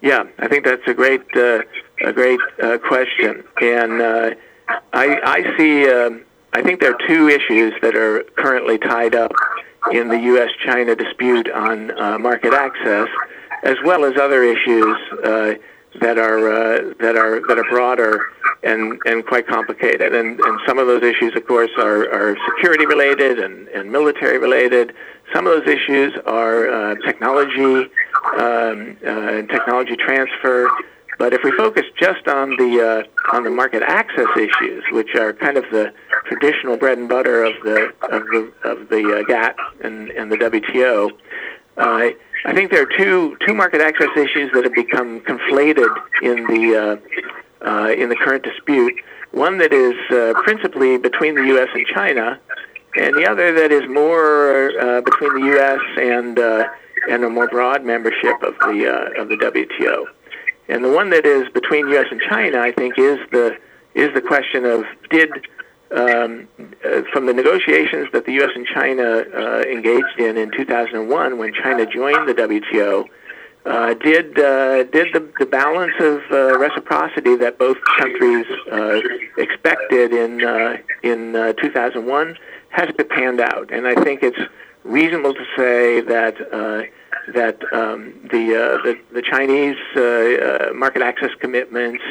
Yeah, 0.00 0.24
I 0.38 0.48
think 0.48 0.64
that's 0.64 0.86
a 0.86 0.94
great 0.94 1.22
uh, 1.36 1.62
a 2.02 2.12
great 2.12 2.40
uh, 2.62 2.78
question, 2.78 3.44
and 3.60 4.00
uh, 4.00 4.30
I 4.92 5.20
I 5.22 5.56
see. 5.56 5.88
Um, 5.90 6.24
I 6.52 6.62
think 6.62 6.80
there 6.80 6.94
are 6.94 7.06
two 7.06 7.28
issues 7.28 7.74
that 7.82 7.94
are 7.94 8.22
currently 8.36 8.78
tied 8.78 9.14
up 9.14 9.32
in 9.92 10.08
the 10.08 10.18
U.S.-China 10.18 10.96
dispute 10.96 11.50
on 11.50 11.96
uh, 11.98 12.18
market 12.18 12.54
access, 12.54 13.08
as 13.62 13.76
well 13.84 14.04
as 14.04 14.16
other 14.16 14.42
issues 14.42 14.96
uh, 15.24 15.54
that 16.00 16.18
are 16.18 16.50
uh, 16.50 16.94
that 17.00 17.16
are 17.16 17.40
that 17.48 17.58
are 17.58 17.68
broader 17.70 18.20
and 18.62 19.00
and 19.06 19.26
quite 19.26 19.46
complicated. 19.46 20.14
And 20.14 20.38
and 20.40 20.60
some 20.66 20.78
of 20.78 20.86
those 20.86 21.02
issues, 21.02 21.34
of 21.36 21.46
course, 21.46 21.70
are, 21.78 22.10
are 22.10 22.36
security 22.54 22.86
related 22.86 23.38
and, 23.38 23.68
and 23.68 23.90
military 23.90 24.38
related. 24.38 24.94
Some 25.32 25.46
of 25.46 25.52
those 25.58 25.68
issues 25.68 26.12
are 26.26 26.68
uh, 26.68 26.94
technology 27.06 27.90
um, 28.38 28.96
uh, 29.06 29.42
technology 29.42 29.96
transfer. 29.96 30.68
But 31.18 31.32
if 31.32 31.42
we 31.42 31.50
focus 31.52 31.82
just 31.96 32.28
on 32.28 32.50
the 32.56 33.04
uh, 33.10 33.36
on 33.36 33.42
the 33.42 33.50
market 33.50 33.82
access 33.82 34.28
issues, 34.36 34.84
which 34.92 35.14
are 35.16 35.32
kind 35.32 35.56
of 35.56 35.64
the 35.72 35.92
traditional 36.26 36.76
bread 36.76 36.98
and 36.98 37.08
butter 37.08 37.42
of 37.42 37.54
the 37.64 37.92
of 38.02 38.22
the 38.26 38.52
of 38.62 38.88
the 38.88 39.18
uh, 39.18 39.22
GATT 39.24 39.56
and, 39.82 40.10
and 40.10 40.30
the 40.30 40.36
WTO, 40.36 41.10
uh, 41.76 42.10
I 42.44 42.54
think 42.54 42.70
there 42.70 42.82
are 42.82 42.96
two 42.96 43.36
two 43.46 43.54
market 43.54 43.80
access 43.80 44.08
issues 44.16 44.50
that 44.52 44.64
have 44.64 44.74
become 44.74 45.20
conflated 45.20 45.88
in 46.22 46.44
the 46.46 47.00
uh, 47.62 47.68
uh, 47.68 47.90
in 47.90 48.08
the 48.08 48.16
current 48.16 48.44
dispute. 48.44 48.94
One 49.32 49.58
that 49.58 49.72
is 49.72 49.94
uh, 50.10 50.40
principally 50.42 50.96
between 50.98 51.34
the 51.34 51.44
U.S. 51.48 51.68
and 51.74 51.86
China, 51.86 52.40
and 52.96 53.14
the 53.14 53.28
other 53.28 53.52
that 53.52 53.72
is 53.72 53.88
more 53.88 54.70
uh, 54.80 55.00
between 55.02 55.34
the 55.40 55.46
U.S. 55.56 55.80
and 55.98 56.38
uh, 56.38 56.68
and 57.10 57.24
a 57.24 57.30
more 57.30 57.48
broad 57.48 57.84
membership 57.84 58.42
of 58.42 58.54
the 58.60 58.86
uh, 58.86 59.20
of 59.20 59.28
the 59.28 59.36
WTO. 59.36 60.06
And 60.68 60.84
the 60.84 60.92
one 60.92 61.10
that 61.10 61.26
is 61.26 61.48
between 61.52 61.88
U.S. 61.88 62.06
and 62.10 62.20
China, 62.20 62.60
I 62.60 62.72
think, 62.72 62.98
is 62.98 63.18
the 63.30 63.56
is 63.94 64.12
the 64.14 64.20
question 64.20 64.64
of 64.64 64.84
did 65.10 65.30
um, 65.90 66.48
uh, 66.84 67.02
from 67.12 67.26
the 67.26 67.32
negotiations 67.32 68.08
that 68.12 68.26
the 68.26 68.32
U.S. 68.34 68.50
and 68.54 68.66
China 68.66 69.24
uh, 69.34 69.62
engaged 69.62 70.18
in 70.18 70.36
in 70.36 70.50
2001 70.50 71.38
when 71.38 71.54
China 71.54 71.86
joined 71.86 72.28
the 72.28 72.34
WTO. 72.34 73.08
Uh, 73.66 73.94
did 73.94 74.38
uh, 74.38 74.84
did 74.84 75.12
the, 75.12 75.30
the 75.38 75.46
balance 75.46 75.92
of 76.00 76.20
uh, 76.30 76.58
reciprocity 76.58 77.36
that 77.36 77.58
both 77.58 77.76
countries 77.98 78.46
uh, 78.70 79.00
expected 79.36 80.12
in 80.12 80.40
in 81.02 81.32
2001 81.60 82.36
has 82.70 82.88
it 82.88 83.08
panned 83.10 83.40
out? 83.40 83.70
And 83.70 83.86
I 83.86 83.94
think 84.02 84.22
it's 84.22 84.38
reasonable 84.84 85.34
to 85.34 85.44
say 85.56 86.00
that 86.00 86.36
that 87.34 87.60
um, 87.74 88.14
the, 88.30 88.78
the, 88.84 88.98
the 89.12 89.22
Chinese 89.22 89.76
market 90.74 91.02
access 91.02 91.30
commitments 91.40 92.02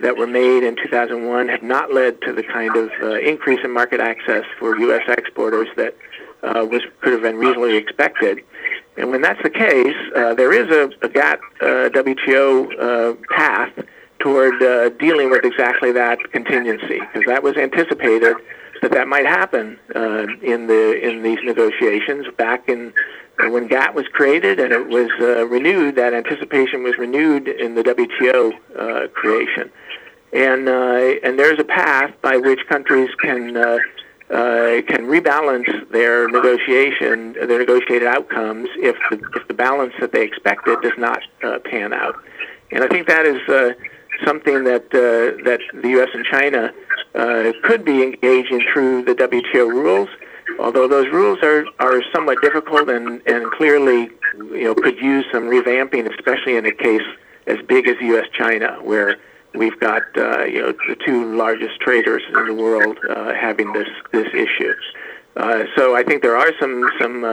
that 0.00 0.16
were 0.16 0.26
made 0.26 0.62
in 0.62 0.76
2001 0.76 1.48
have 1.48 1.62
not 1.62 1.92
led 1.92 2.20
to 2.22 2.32
the 2.32 2.42
kind 2.42 2.76
of 2.76 2.90
uh, 3.02 3.14
increase 3.14 3.60
in 3.64 3.70
market 3.72 4.00
access 4.00 4.44
for 4.58 4.76
U.S. 4.78 5.02
exporters 5.08 5.68
that 5.76 5.96
uh, 6.42 6.64
was 6.64 6.82
could 7.00 7.12
have 7.12 7.22
been 7.22 7.36
reasonably 7.36 7.76
expected. 7.76 8.40
And 8.96 9.10
when 9.10 9.22
that's 9.22 9.42
the 9.42 9.50
case, 9.50 9.96
uh, 10.14 10.34
there 10.34 10.52
is 10.52 10.70
a, 10.70 10.90
a 11.04 11.08
GATT 11.08 11.40
WTO 11.60 13.22
path 13.28 13.72
toward 14.20 14.58
dealing 14.98 15.30
with 15.30 15.44
exactly 15.44 15.90
that 15.92 16.18
contingency, 16.32 17.00
because 17.00 17.24
that 17.26 17.42
was 17.42 17.56
anticipated 17.56 18.36
that 18.82 18.90
that 18.92 19.08
might 19.08 19.26
happen 19.26 19.78
in 19.94 20.66
the 20.66 21.00
in 21.02 21.22
these 21.22 21.38
negotiations 21.42 22.26
back 22.36 22.68
in 22.68 22.92
when 23.38 23.66
GATT 23.66 23.94
was 23.94 24.06
created 24.08 24.60
and 24.60 24.72
it 24.72 24.88
was 24.88 25.10
uh, 25.20 25.46
renewed, 25.46 25.96
that 25.96 26.14
anticipation 26.14 26.82
was 26.82 26.96
renewed 26.98 27.48
in 27.48 27.74
the 27.74 27.82
WTO 27.82 28.52
uh, 28.78 29.08
creation. 29.08 29.70
And, 30.32 30.68
uh, 30.68 31.14
and 31.22 31.38
there's 31.38 31.58
a 31.58 31.64
path 31.64 32.12
by 32.22 32.36
which 32.36 32.60
countries 32.68 33.10
can, 33.20 33.56
uh, 33.56 33.78
uh, 34.30 34.82
can 34.82 35.06
rebalance 35.06 35.88
their 35.90 36.28
negotiation, 36.28 37.34
their 37.34 37.58
negotiated 37.58 38.08
outcomes 38.08 38.68
if 38.76 38.96
the, 39.10 39.20
if 39.36 39.46
the 39.48 39.54
balance 39.54 39.94
that 40.00 40.12
they 40.12 40.24
expected 40.24 40.80
does 40.82 40.98
not 40.98 41.20
uh, 41.42 41.58
pan 41.60 41.92
out. 41.92 42.16
And 42.70 42.82
I 42.82 42.88
think 42.88 43.06
that 43.06 43.26
is 43.26 43.40
something 44.24 44.64
that, 44.64 44.90
that 44.90 45.60
the 45.74 45.88
U.S. 45.90 46.08
and 46.14 46.24
China 46.24 46.72
could 47.62 47.84
be 47.84 48.02
engaging 48.02 48.62
through 48.72 49.04
the 49.04 49.14
WTO 49.14 49.68
rules 49.68 50.08
although 50.58 50.88
those 50.88 51.08
rules 51.08 51.38
are, 51.42 51.64
are 51.78 52.02
somewhat 52.12 52.40
difficult 52.42 52.88
and, 52.88 53.22
and 53.26 53.50
clearly 53.52 54.10
you 54.36 54.64
know 54.64 54.74
could 54.74 54.98
use 54.98 55.24
some 55.32 55.44
revamping, 55.44 56.10
especially 56.12 56.56
in 56.56 56.66
a 56.66 56.72
case 56.72 57.02
as 57.46 57.58
big 57.66 57.86
as 57.88 57.96
U.S.-China, 58.00 58.82
where 58.82 59.16
we've 59.54 59.78
got 59.80 60.02
uh, 60.16 60.44
you 60.44 60.60
know 60.60 60.72
the 60.88 60.96
two 61.06 61.34
largest 61.36 61.80
traders 61.80 62.22
in 62.28 62.46
the 62.46 62.54
world 62.54 62.98
uh, 63.10 63.32
having 63.34 63.72
this 63.72 63.88
this 64.12 64.28
issue. 64.34 64.72
Uh, 65.36 65.64
so 65.76 65.96
I 65.96 66.02
think 66.02 66.22
there 66.22 66.36
are 66.36 66.52
some 66.60 66.88
some 67.00 67.24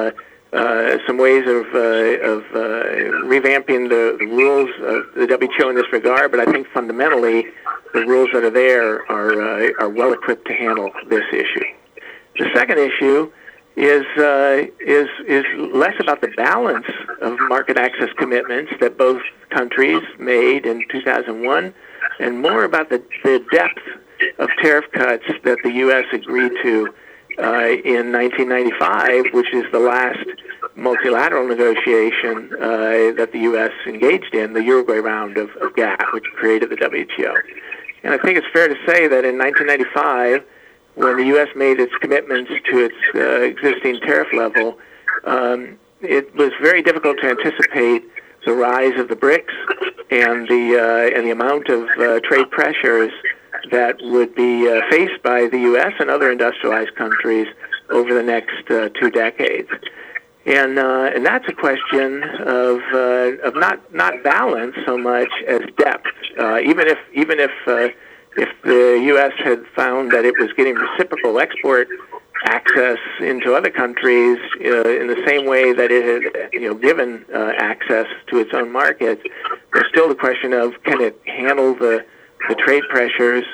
uh, 0.54 0.98
some 1.08 1.18
ways 1.18 1.48
of, 1.48 1.66
uh, 1.74 1.80
of 2.28 2.44
uh, 2.54 2.84
revamping 3.26 3.88
the, 3.88 4.18
the, 4.20 4.26
rules 4.26 4.70
of 4.82 5.14
the 5.16 5.26
WTO 5.28 5.70
in 5.70 5.76
this 5.76 5.92
regard, 5.94 6.32
but 6.32 6.40
I 6.40 6.52
think 6.52 6.68
fundamentally 6.74 7.46
the 7.94 8.06
rules 8.06 8.30
that 8.34 8.44
are 8.44 8.50
there 8.50 9.10
are, 9.10 9.32
uh, 9.32 9.72
are 9.80 9.90
well 9.90 10.12
equipped 10.14 10.46
to 10.48 10.54
handle 10.54 10.92
this 11.10 11.24
issue. 11.32 11.66
The 12.38 12.50
second 12.54 12.80
issue 12.80 13.32
is, 13.78 14.06
uh, 14.18 14.66
is, 14.82 15.08
is 15.28 15.46
less 15.74 15.96
about 16.00 16.20
the 16.20 16.30
balance 16.36 16.86
of 17.22 17.38
market 17.48 17.78
access 17.78 18.10
commitments 18.18 18.74
that 18.82 18.98
both 18.98 19.22
countries 19.50 20.04
made 20.20 20.66
in 20.66 20.84
2001 20.90 21.74
and 22.20 22.42
more 22.42 22.66
about 22.66 22.90
the, 22.90 23.02
the 23.24 23.46
depth 23.52 23.80
of 24.40 24.50
tariff 24.62 24.86
cuts 24.92 25.24
that 25.44 25.58
the 25.64 25.72
U.S. 25.72 26.06
agreed 26.12 26.52
to 26.62 26.94
uh, 27.40 27.70
in 27.86 28.12
1995, 28.12 29.34
which 29.34 29.54
is 29.54 29.64
the 29.72 29.80
last 29.80 30.26
multilateral 30.76 31.48
negotiation 31.48 32.54
uh, 32.56 33.14
that 33.18 33.30
the 33.34 33.40
U.S. 33.40 33.72
engaged 33.86 34.34
in, 34.34 34.54
the 34.54 34.64
Uruguay 34.64 34.98
round 34.98 35.38
of, 35.38 35.50
of 35.58 35.76
GATT, 35.76 36.14
which 36.14 36.26
created 36.36 36.70
the 36.70 36.78
WTO. 36.78 37.34
And 38.04 38.14
I 38.14 38.18
think 38.18 38.38
it's 38.38 38.48
fair 38.52 38.68
to 38.68 38.76
say 38.86 39.08
that 39.08 39.26
in 39.26 39.38
1995, 39.38 40.44
when 40.96 41.18
the 41.18 41.26
U.S. 41.26 41.50
made 41.56 41.80
its 41.80 41.94
commitments 42.02 42.52
to 42.70 42.86
its 42.86 42.96
uh, 43.16 43.42
existing 43.42 44.00
tariff 44.02 44.34
level, 44.34 44.78
um, 45.24 45.78
it 46.02 46.34
was 46.36 46.52
very 46.62 46.82
difficult 46.82 47.18
to 47.22 47.30
anticipate 47.30 48.04
the 48.46 48.54
rise 48.54 49.00
of 49.00 49.08
the 49.08 49.16
BRICS 49.16 49.54
and 50.10 50.48
the 50.48 50.78
uh, 50.78 51.18
and 51.18 51.28
the 51.28 51.32
amount 51.32 51.70
of 51.70 51.88
uh, 52.00 52.20
trade 52.22 52.50
pressures 52.50 53.12
that 53.72 53.98
would 54.02 54.36
be 54.36 54.68
uh, 54.68 54.82
faced 54.90 55.22
by 55.24 55.48
the 55.48 55.60
U.S. 55.60 55.94
and 56.00 56.10
other 56.10 56.32
industrialized 56.32 56.96
countries 56.96 57.48
over 57.90 58.14
the 58.14 58.24
next 58.24 58.70
uh, 58.70 58.90
two 59.00 59.10
decades. 59.12 59.70
And, 60.46 60.80
uh, 60.80 61.12
and 61.14 61.26
that's 61.26 61.48
a 61.48 61.54
question 61.54 62.24
of, 62.24 62.80
uh, 62.94 63.48
of 63.48 63.56
not, 63.56 63.94
not 63.94 64.24
balance 64.24 64.76
so 64.86 64.98
much 64.98 65.30
as 65.48 65.62
depth. 65.78 66.08
Uh, 66.40 66.60
even 66.62 66.88
if, 66.88 66.98
even 67.14 67.40
if, 67.40 67.52
uh, 67.68 67.90
if 68.38 68.50
the 68.64 69.02
U.S. 69.06 69.34
had 69.38 69.64
found 69.76 70.12
that 70.12 70.26
it 70.26 70.34
was 70.40 70.52
getting 70.54 70.76
reciprocal 70.76 71.40
export 71.40 71.88
access 72.46 72.98
into 73.20 73.54
other 73.54 73.70
countries 73.70 74.40
in 74.60 75.06
the 75.06 75.24
same 75.28 75.46
way 75.46 75.74
that 75.74 75.92
it 75.92 76.24
had 76.24 76.52
you 76.52 76.62
know, 76.62 76.74
given 76.74 77.24
access 77.32 78.08
to 78.28 78.40
its 78.40 78.50
own 78.52 78.72
markets, 78.72 79.22
there's 79.74 79.88
still 79.90 80.10
the 80.10 80.16
question 80.16 80.52
of 80.52 80.74
can 80.84 81.02
it 81.02 81.22
handle 81.28 81.76
the 81.76 82.04
the 82.52 82.62
trade 82.62 82.84
pressures 82.90 83.46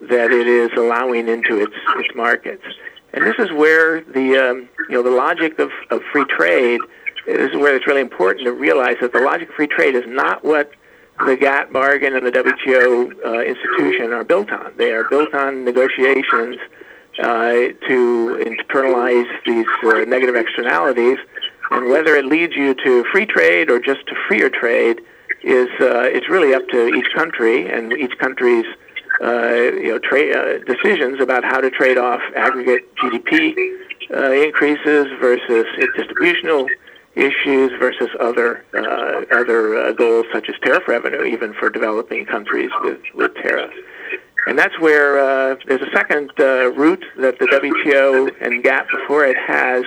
that 0.00 0.32
it 0.32 0.46
is 0.46 0.70
allowing 0.78 1.28
into 1.28 1.60
its 1.60 1.74
its 1.96 2.14
markets. 2.14 2.64
And 3.12 3.24
this 3.26 3.34
is 3.38 3.52
where 3.52 4.00
the 4.00 4.26
um, 4.36 4.68
you 4.88 4.94
know 4.94 5.02
the 5.02 5.10
logic 5.10 5.58
of, 5.58 5.70
of 5.90 6.00
free 6.10 6.24
trade 6.24 6.80
is 7.26 7.52
where 7.54 7.76
it's 7.76 7.86
really 7.86 8.00
important 8.00 8.46
to 8.46 8.52
realize 8.52 8.96
that 9.02 9.12
the 9.12 9.20
logic 9.20 9.50
of 9.50 9.54
free 9.56 9.66
trade 9.66 9.94
is 9.94 10.04
not 10.06 10.42
what 10.42 10.70
the 11.26 11.36
GATT 11.36 11.72
bargain 11.72 12.14
and 12.16 12.26
the 12.26 12.30
WTO 12.30 13.26
uh, 13.26 13.40
institution 13.40 14.12
are 14.12 14.24
built 14.24 14.50
on. 14.50 14.72
They 14.76 14.92
are 14.92 15.04
built 15.04 15.34
on 15.34 15.64
negotiations 15.64 16.56
uh, 17.18 17.52
to 17.88 18.44
internalize 18.46 19.30
these 19.44 19.66
uh, 19.84 20.04
negative 20.06 20.34
externalities, 20.34 21.18
and 21.72 21.90
whether 21.90 22.16
it 22.16 22.24
leads 22.24 22.54
you 22.54 22.72
to 22.74 23.04
free 23.12 23.26
trade 23.26 23.70
or 23.70 23.80
just 23.80 24.06
to 24.06 24.14
freer 24.26 24.48
trade 24.48 25.00
is 25.46 25.68
uh, 25.80 26.02
it's 26.02 26.28
really 26.28 26.52
up 26.52 26.66
to 26.68 26.88
each 26.88 27.06
country 27.14 27.70
and 27.70 27.92
each 27.92 28.18
country's 28.18 28.66
uh, 29.22 29.54
you 29.54 29.88
know 29.88 29.96
uh, 29.96 30.58
decisions 30.66 31.20
about 31.20 31.44
how 31.44 31.60
to 31.60 31.70
trade 31.70 31.96
off 31.96 32.20
aggregate 32.34 32.92
GDP 32.96 33.54
uh, 34.12 34.32
increases 34.32 35.06
versus 35.20 35.64
distributional 35.96 36.66
issues 37.14 37.70
versus 37.78 38.08
other 38.18 38.64
uh, 38.74 39.24
other 39.34 39.92
goals 39.94 40.26
such 40.32 40.48
as 40.48 40.56
tariff 40.62 40.86
revenue, 40.88 41.22
even 41.22 41.54
for 41.54 41.70
developing 41.70 42.26
countries 42.26 42.70
with, 42.82 42.98
with 43.14 43.32
tariffs. 43.36 43.76
And 44.48 44.58
that's 44.58 44.78
where 44.80 45.56
there's 45.66 45.82
a 45.82 45.90
second 45.92 46.30
route 46.38 47.04
that 47.18 47.38
the 47.38 47.46
WTO 47.46 48.34
and 48.40 48.62
GATT 48.62 48.86
before 48.90 49.24
it 49.24 49.36
has 49.36 49.84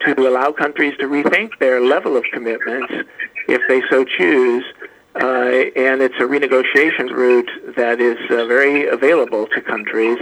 to 0.00 0.28
allow 0.28 0.52
countries 0.52 0.94
to 0.98 1.06
rethink 1.06 1.58
their 1.58 1.80
level 1.80 2.16
of 2.16 2.24
commitments 2.32 2.92
if 3.48 3.60
they 3.68 3.82
so 3.90 4.04
choose. 4.04 4.64
Uh, 5.16 5.70
and 5.76 6.02
it's 6.02 6.16
a 6.16 6.26
renegotiation 6.26 7.08
route 7.10 7.48
that 7.76 8.00
is 8.00 8.18
uh, 8.30 8.46
very 8.46 8.88
available 8.88 9.46
to 9.46 9.60
countries. 9.60 10.18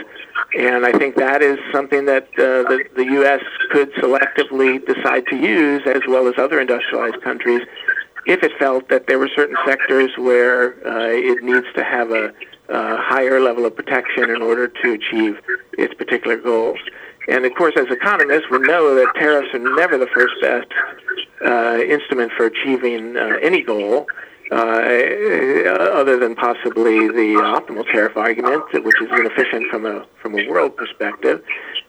And 0.58 0.84
I 0.84 0.92
think 0.92 1.16
that 1.16 1.40
is 1.42 1.58
something 1.72 2.04
that 2.06 2.24
uh, 2.34 2.68
the, 2.68 2.84
the 2.94 3.04
U.S. 3.04 3.42
could 3.70 3.90
selectively 3.94 4.84
decide 4.84 5.26
to 5.28 5.36
use, 5.36 5.82
as 5.86 6.02
well 6.06 6.28
as 6.28 6.34
other 6.36 6.60
industrialized 6.60 7.22
countries, 7.22 7.62
if 8.26 8.42
it 8.42 8.52
felt 8.58 8.88
that 8.90 9.06
there 9.06 9.18
were 9.18 9.30
certain 9.34 9.56
sectors 9.64 10.10
where 10.18 10.74
uh, 10.86 11.08
it 11.08 11.42
needs 11.42 11.66
to 11.74 11.82
have 11.82 12.10
a, 12.10 12.32
a 12.68 12.96
higher 12.98 13.40
level 13.40 13.64
of 13.64 13.74
protection 13.74 14.30
in 14.30 14.42
order 14.42 14.68
to 14.68 14.92
achieve 14.92 15.40
its 15.78 15.94
particular 15.94 16.36
goals. 16.36 16.78
And 17.28 17.44
of 17.44 17.54
course, 17.54 17.74
as 17.76 17.86
economists, 17.90 18.50
we 18.50 18.58
know 18.58 18.94
that 18.94 19.14
tariffs 19.14 19.54
are 19.54 19.58
never 19.58 19.98
the 19.98 20.08
first 20.08 20.34
best 20.40 20.68
uh, 21.44 21.78
instrument 21.78 22.32
for 22.36 22.46
achieving 22.46 23.16
uh, 23.16 23.38
any 23.42 23.62
goal, 23.62 24.06
uh, 24.50 24.54
other 24.54 26.18
than 26.18 26.34
possibly 26.34 27.08
the 27.08 27.40
optimal 27.40 27.90
tariff 27.90 28.16
argument, 28.16 28.64
which 28.84 29.00
is 29.00 29.08
inefficient 29.10 29.70
from 29.70 29.86
a 29.86 30.04
from 30.20 30.38
a 30.38 30.46
world 30.48 30.76
perspective. 30.76 31.42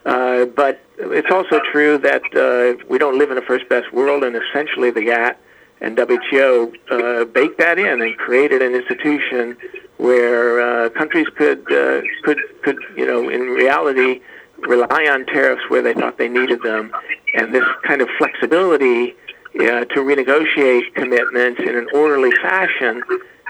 Uh, 0.05 0.45
but 0.45 0.81
it's 0.97 1.31
also 1.31 1.59
true 1.71 1.97
that 1.97 2.23
uh, 2.35 2.81
we 2.89 2.97
don't 2.97 3.17
live 3.17 3.31
in 3.31 3.37
a 3.37 3.41
first 3.41 3.67
best 3.69 3.91
world, 3.93 4.23
and 4.23 4.35
essentially 4.35 4.91
the 4.91 5.03
GATT 5.03 5.37
and 5.81 5.97
WTO 5.97 6.73
uh, 6.89 7.25
baked 7.25 7.57
that 7.59 7.77
in 7.77 8.01
and 8.01 8.17
created 8.17 8.61
an 8.61 8.73
institution 8.73 9.57
where 9.97 10.61
uh, 10.61 10.89
countries 10.89 11.27
could 11.35 11.71
uh, 11.71 12.01
could 12.23 12.39
could 12.63 12.77
you 12.95 13.05
know 13.05 13.29
in 13.29 13.41
reality 13.41 14.21
rely 14.67 15.07
on 15.09 15.25
tariffs 15.25 15.63
where 15.69 15.81
they 15.81 15.93
thought 15.93 16.17
they 16.17 16.29
needed 16.29 16.61
them, 16.61 16.91
and 17.35 17.53
this 17.53 17.65
kind 17.83 18.01
of 18.01 18.09
flexibility 18.17 19.15
uh, 19.55 19.85
to 19.85 19.99
renegotiate 19.99 20.93
commitments 20.95 21.61
in 21.61 21.75
an 21.75 21.87
orderly 21.93 22.31
fashion 22.41 23.01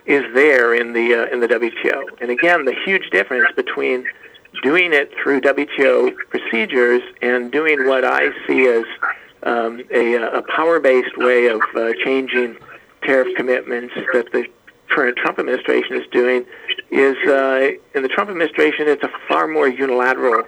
is 0.05 0.23
there 0.33 0.73
in 0.73 0.93
the 0.93 1.13
uh, 1.13 1.33
in 1.33 1.39
the 1.39 1.47
WTO. 1.47 2.21
And 2.21 2.29
again, 2.29 2.65
the 2.65 2.75
huge 2.85 3.09
difference 3.09 3.49
between 3.55 4.05
doing 4.61 4.93
it 4.93 5.11
through 5.21 5.41
WTO 5.41 6.15
procedures 6.29 7.01
and 7.21 7.51
doing 7.51 7.87
what 7.87 8.03
I 8.03 8.31
see 8.45 8.67
as 8.67 8.83
um, 9.43 9.81
a, 9.91 10.15
a 10.15 10.41
power-based 10.43 11.17
way 11.17 11.47
of 11.47 11.61
uh, 11.75 11.93
changing 12.03 12.57
tariff 13.01 13.27
commitments 13.35 13.93
that 14.13 14.31
the 14.31 14.45
current 14.89 15.17
Trump 15.17 15.39
administration 15.39 15.95
is 15.95 16.07
doing 16.11 16.45
is 16.91 17.17
uh, 17.27 17.69
in 17.95 18.03
the 18.03 18.09
Trump 18.09 18.29
administration 18.29 18.87
it's 18.87 19.03
a 19.03 19.11
far 19.27 19.47
more 19.47 19.67
unilateral 19.67 20.43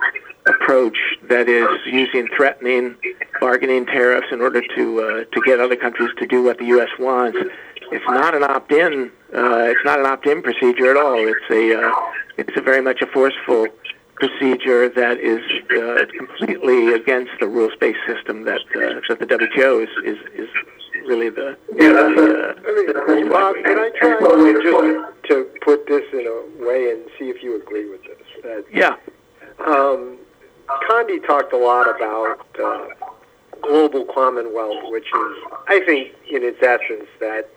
approach 0.48 0.98
that 1.30 1.50
is 1.50 1.68
using 1.86 2.28
threatening 2.36 2.96
bargaining 3.40 3.86
tariffs 3.86 4.28
in 4.32 4.42
order 4.42 4.62
to 4.76 5.02
uh, 5.02 5.24
to 5.34 5.42
get 5.46 5.60
other 5.60 5.76
countries 5.76 6.10
to 6.18 6.28
do 6.28 6.44
what 6.44 6.58
the 6.58 6.66
U.S. 6.66 6.90
wants. 7.00 7.38
It's 7.92 8.06
not 8.08 8.36
an 8.36 8.44
opt-in. 8.44 9.12
Uh, 9.34 9.70
it's 9.70 9.86
not 9.86 10.00
an 10.00 10.06
opt-in 10.06 10.42
procedure 10.42 10.90
at 10.92 10.98
all. 10.98 11.18
It's 11.18 11.50
a 11.50 11.82
uh, 11.82 11.92
it's 12.38 12.58
a 12.58 12.62
very 12.62 12.82
much 12.82 13.02
a 13.02 13.08
forceful 13.08 13.68
procedure 14.16 14.88
that 14.90 15.20
is 15.20 15.42
uh, 15.78 16.06
completely 16.18 16.94
against 16.94 17.32
the 17.40 17.48
rules-based 17.48 18.00
system 18.08 18.44
that 18.46 18.62
uh, 18.76 19.02
that 19.10 19.20
the 19.20 19.26
WTO 19.26 19.84
is 19.84 19.90
is, 20.04 20.18
is 20.34 20.50
really 21.06 21.30
the. 21.30 21.58
Yeah, 21.76 21.90
the, 21.90 22.56
uh, 22.58 23.08
I 23.08 23.16
mean, 23.16 23.30
Bob, 23.30 23.56
can 23.56 23.78
I 23.78 23.92
try 23.98 24.20
just 24.64 25.28
to 25.30 25.50
put 25.62 25.88
this 25.88 26.04
in 26.14 26.26
a 26.28 26.66
way 26.66 26.92
and 26.92 27.06
see 27.20 27.30
if 27.30 27.44
you 27.44 27.62
agree 27.62 27.90
with 27.90 28.04
this? 28.04 28.16
That, 28.44 28.66
yeah. 28.72 28.96
Um, 29.66 30.18
Condi 30.68 31.26
talked 31.26 31.54
a 31.54 31.58
lot 31.58 31.88
about 31.90 32.46
uh, 32.62 32.88
global 33.62 34.06
commonwealth, 34.06 34.92
which 34.92 35.06
is, 35.06 35.38
I 35.68 35.82
think, 35.86 36.14
in 36.30 36.44
its 36.44 36.62
essence, 36.62 37.10
that 37.20 37.50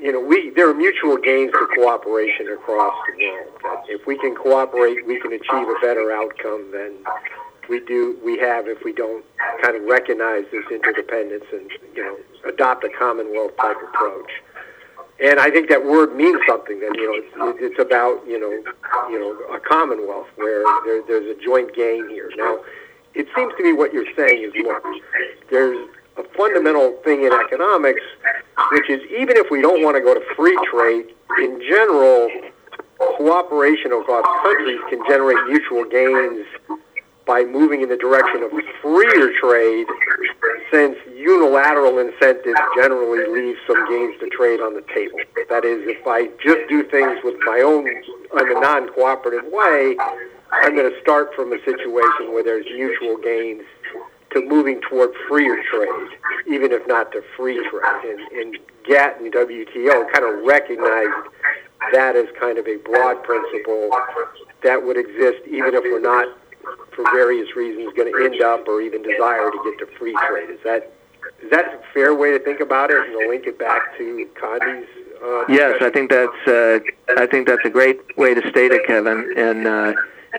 you 0.00 0.12
know 0.12 0.20
we 0.20 0.50
there 0.50 0.68
are 0.68 0.74
mutual 0.74 1.16
gains 1.16 1.52
to 1.52 1.66
cooperation 1.74 2.48
across 2.48 2.94
the 3.06 3.24
world. 3.24 3.52
That 3.62 3.84
if 3.88 4.06
we 4.06 4.18
can 4.18 4.34
cooperate, 4.34 5.06
we 5.06 5.20
can 5.20 5.32
achieve 5.32 5.68
a 5.68 5.76
better 5.80 6.12
outcome 6.12 6.70
than 6.72 6.92
we 7.68 7.80
do 7.80 8.18
we 8.24 8.38
have 8.38 8.66
if 8.68 8.84
we 8.84 8.92
don't 8.92 9.24
kind 9.62 9.76
of 9.76 9.82
recognize 9.84 10.44
this 10.52 10.64
interdependence 10.70 11.44
and 11.52 11.70
you 11.94 12.04
know 12.04 12.48
adopt 12.48 12.84
a 12.84 12.88
commonwealth 12.88 13.56
type 13.56 13.76
approach. 13.88 14.30
And 15.22 15.38
I 15.38 15.50
think 15.50 15.68
that 15.68 15.84
word 15.84 16.16
means 16.16 16.40
something. 16.48 16.80
That 16.80 16.96
you 16.96 17.06
know, 17.06 17.46
it's, 17.54 17.58
it's 17.62 17.80
about 17.80 18.26
you 18.26 18.40
know, 18.40 18.50
you 19.08 19.20
know, 19.20 19.54
a 19.54 19.60
commonwealth 19.60 20.26
where 20.34 20.64
there, 20.84 21.02
there's 21.06 21.36
a 21.36 21.40
joint 21.40 21.74
gain 21.74 22.08
here. 22.08 22.30
Now, 22.36 22.58
it 23.14 23.28
seems 23.36 23.52
to 23.56 23.62
me 23.62 23.72
what 23.72 23.92
you're 23.92 24.12
saying 24.16 24.42
is 24.42 24.52
look, 24.64 24.82
there's 25.48 25.88
a 26.16 26.24
fundamental 26.36 26.98
thing 27.04 27.24
in 27.24 27.32
economics, 27.32 28.02
which 28.72 28.90
is 28.90 29.00
even 29.12 29.36
if 29.36 29.50
we 29.50 29.62
don't 29.62 29.82
want 29.82 29.96
to 29.96 30.02
go 30.02 30.12
to 30.12 30.22
free 30.34 30.58
trade, 30.70 31.14
in 31.38 31.60
general, 31.68 32.28
cooperation 32.98 33.92
across 33.92 34.24
countries 34.42 34.80
can 34.90 35.02
generate 35.08 35.38
mutual 35.46 35.84
gains 35.84 36.46
by 37.26 37.44
moving 37.44 37.82
in 37.82 37.88
the 37.88 37.96
direction 37.96 38.42
of 38.42 38.50
freer 38.80 39.32
trade, 39.40 39.86
since 40.70 40.96
unilateral 41.14 41.98
incentives 41.98 42.58
generally 42.76 43.26
leave 43.30 43.56
some 43.66 43.88
gains 43.88 44.18
to 44.20 44.28
trade 44.30 44.60
on 44.60 44.74
the 44.74 44.82
table. 44.94 45.18
That 45.48 45.64
is, 45.64 45.86
if 45.86 46.06
I 46.06 46.28
just 46.42 46.68
do 46.68 46.82
things 46.84 47.20
with 47.22 47.36
my 47.44 47.60
own 47.60 47.86
in 47.86 48.56
a 48.56 48.60
non-cooperative 48.60 49.50
way, 49.52 49.96
I'm 50.50 50.74
going 50.74 50.90
to 50.90 51.00
start 51.00 51.34
from 51.34 51.52
a 51.52 51.58
situation 51.64 52.32
where 52.32 52.42
there's 52.42 52.66
mutual 52.66 53.16
gains 53.18 53.62
to 54.32 54.40
moving 54.48 54.80
toward 54.88 55.10
freer 55.28 55.62
trade, 55.70 56.08
even 56.46 56.72
if 56.72 56.86
not 56.86 57.12
to 57.12 57.22
free 57.36 57.56
trade. 57.70 58.04
And, 58.04 58.20
and 58.38 58.58
GATT 58.84 59.20
and 59.20 59.32
WTO 59.32 60.12
kind 60.12 60.24
of 60.24 60.44
recognized 60.44 61.28
that 61.92 62.16
as 62.16 62.26
kind 62.38 62.58
of 62.58 62.66
a 62.66 62.76
broad 62.76 63.22
principle 63.22 63.90
that 64.62 64.82
would 64.82 64.96
exist 64.96 65.46
even 65.46 65.74
if 65.74 65.82
we're 65.82 66.00
not, 66.00 66.28
for 66.94 67.04
various 67.12 67.54
reasons, 67.56 67.92
going 67.96 68.12
to 68.12 68.24
end 68.24 68.42
up 68.42 68.66
or 68.68 68.80
even 68.80 69.02
desire 69.02 69.50
to 69.50 69.60
get 69.64 69.78
to 69.78 69.98
free 69.98 70.16
trade. 70.28 70.50
Is 70.50 70.60
that 70.64 70.92
is 71.42 71.50
that 71.50 71.66
a 71.66 71.80
fair 71.92 72.14
way 72.14 72.30
to 72.32 72.38
think 72.38 72.60
about 72.60 72.90
it 72.90 72.98
and 72.98 73.18
to 73.18 73.28
link 73.28 73.46
it 73.46 73.58
back 73.58 73.96
to 73.98 74.28
Condi's? 74.40 74.86
Uh, 75.22 75.44
yes, 75.48 75.80
I 75.80 75.90
think 75.90 76.10
that's 76.10 76.48
uh, 76.48 76.80
I 77.16 77.26
think 77.26 77.46
that's 77.46 77.64
a 77.64 77.70
great 77.70 78.16
way 78.16 78.34
to 78.34 78.40
state 78.50 78.72
it, 78.72 78.86
Kevin. 78.86 79.32
And 79.36 79.66
uh, 79.66 79.92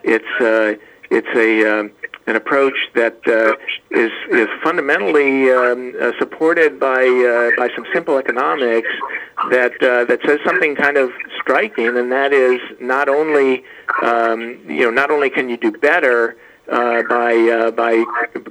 it's 0.04 0.42
uh, 0.42 0.76
it's 1.10 1.28
a 1.36 1.80
um, 1.80 1.92
an 2.28 2.36
approach 2.36 2.76
that 2.96 3.20
uh, 3.28 3.56
is 3.92 4.12
is 4.32 4.48
fundamentally 4.63 5.52
um, 5.52 5.94
uh, 6.02 6.12
supported 6.20 6.80
by 6.80 7.04
uh, 7.04 7.52
by 7.58 7.74
some 7.76 7.86
simple 7.94 8.18
economics 8.18 8.89
that 9.52 9.74
uh, 9.82 10.06
that 10.06 10.20
says 10.26 10.39
something 10.46 10.76
kind 10.76 10.98
of 10.98 11.12
striking, 11.42 11.98
and 11.98 12.12
that 12.12 12.32
is 12.34 12.60
not 12.80 13.10
only 13.10 13.63
um, 14.02 14.60
you 14.68 14.84
know 14.84 14.92
not 14.92 15.12
only 15.12 15.30
can 15.30 15.50
you 15.50 15.58
do 15.58 15.72
better 15.72 16.38
uh, 16.71 17.04
by 17.10 17.36
uh, 17.36 17.71
by 17.71 18.04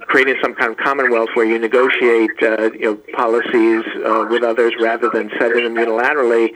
creating 0.06 0.36
some 0.42 0.54
kind 0.54 0.72
of 0.72 0.76
commonwealth 0.78 1.30
where 1.34 1.46
you 1.46 1.58
negotiate 1.58 2.30
uh, 2.42 2.70
you 2.72 2.80
know 2.80 2.94
policies 3.14 3.84
uh, 4.04 4.26
with 4.28 4.42
others 4.42 4.72
rather 4.80 5.08
than 5.10 5.30
setting 5.38 5.64
them 5.64 5.74
unilaterally. 5.74 6.50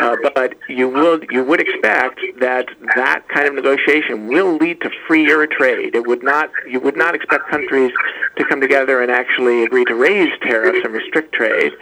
Uh, 0.00 0.14
but 0.34 0.54
you 0.68 0.88
will 0.88 1.20
you 1.30 1.42
would 1.44 1.60
expect 1.60 2.20
that 2.40 2.66
that 2.96 3.26
kind 3.28 3.46
of 3.46 3.54
negotiation 3.54 4.26
will 4.26 4.56
lead 4.56 4.80
to 4.80 4.90
freer 5.06 5.46
trade. 5.46 5.94
It 5.94 6.06
would 6.06 6.22
not 6.22 6.50
you 6.68 6.80
would 6.80 6.96
not 6.96 7.14
expect 7.14 7.48
countries 7.48 7.92
to 8.36 8.44
come 8.44 8.60
together 8.60 9.00
and 9.00 9.10
actually 9.10 9.62
agree 9.64 9.84
to 9.84 9.94
raise 9.94 10.30
tariffs 10.42 10.80
and 10.84 10.92
restrict 10.92 11.32
trade. 11.32 11.72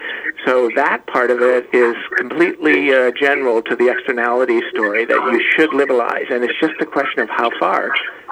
So 0.45 0.71
that 0.77 1.07
part 1.07 1.31
of 1.31 1.41
it 1.41 1.67
is 1.73 1.97
completely 2.17 2.93
uh, 2.93 3.11
general 3.19 3.63
to 3.63 3.75
the 3.75 3.89
externality 3.91 4.61
story 4.71 5.05
that 5.07 5.33
you 5.33 5.43
should 5.57 5.73
liberalize, 5.73 6.27
and 6.31 6.45
it's 6.45 6.59
just 6.61 6.75
a 6.81 6.87
question 6.87 7.21
of 7.21 7.31
how 7.31 7.51
far 7.59 7.91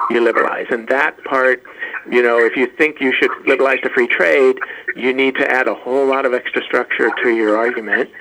you 0.09 0.21
liberalize. 0.21 0.67
And 0.69 0.87
that 0.93 1.23
part, 1.23 1.63
you 2.09 2.21
know, 2.21 2.37
if 2.37 2.55
you 2.55 2.67
think 2.67 3.01
you 3.01 3.11
should 3.19 3.31
liberalize 3.47 3.79
to 3.81 3.89
free 3.89 4.07
trade, 4.07 4.57
you 4.95 5.11
need 5.11 5.35
to 5.35 5.49
add 5.49 5.67
a 5.67 5.73
whole 5.73 6.05
lot 6.05 6.23
of 6.25 6.33
extra 6.33 6.61
structure 6.63 7.09
to 7.23 7.29
your 7.29 7.57
argument. 7.57 8.11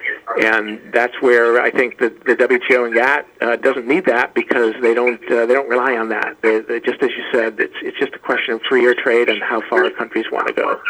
And 0.40 0.80
that's 0.92 1.14
where 1.20 1.60
I 1.60 1.70
think 1.70 1.98
the, 1.98 2.08
the 2.24 2.34
WTO 2.34 2.86
and 2.86 2.94
GATT 2.94 3.26
uh, 3.42 3.56
doesn't 3.56 3.86
need 3.86 4.06
that 4.06 4.34
because 4.34 4.74
they 4.80 4.94
don't 4.94 5.20
uh, 5.30 5.44
they 5.46 5.52
don't 5.52 5.68
rely 5.68 5.96
on 5.96 6.08
that. 6.08 6.38
They're, 6.40 6.62
they're, 6.62 6.80
just 6.80 7.02
as 7.02 7.10
you 7.10 7.24
said, 7.30 7.60
it's 7.60 7.74
it's 7.82 7.98
just 7.98 8.14
a 8.14 8.18
question 8.18 8.54
of 8.54 8.62
freer 8.62 8.94
trade 8.94 9.28
and 9.28 9.42
how 9.42 9.60
far 9.68 9.90
countries 9.90 10.26
want 10.32 10.46
to 10.48 10.54
go. 10.54 10.80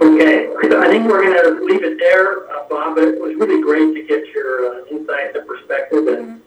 Okay, 0.00 0.48
I 0.48 0.88
think 0.88 1.08
we're 1.08 1.22
going 1.22 1.58
to 1.58 1.64
leave 1.64 1.84
it 1.84 1.98
there, 1.98 2.50
uh, 2.50 2.68
Bob. 2.68 2.96
But 2.96 3.04
it 3.04 3.20
was 3.20 3.34
really 3.36 3.62
great 3.62 3.94
to 3.94 4.02
get 4.02 4.26
your 4.34 4.50
uh, 4.66 4.84
insights 4.90 5.36
and 5.36 5.46
perspective 5.46 6.08
and 6.08 6.42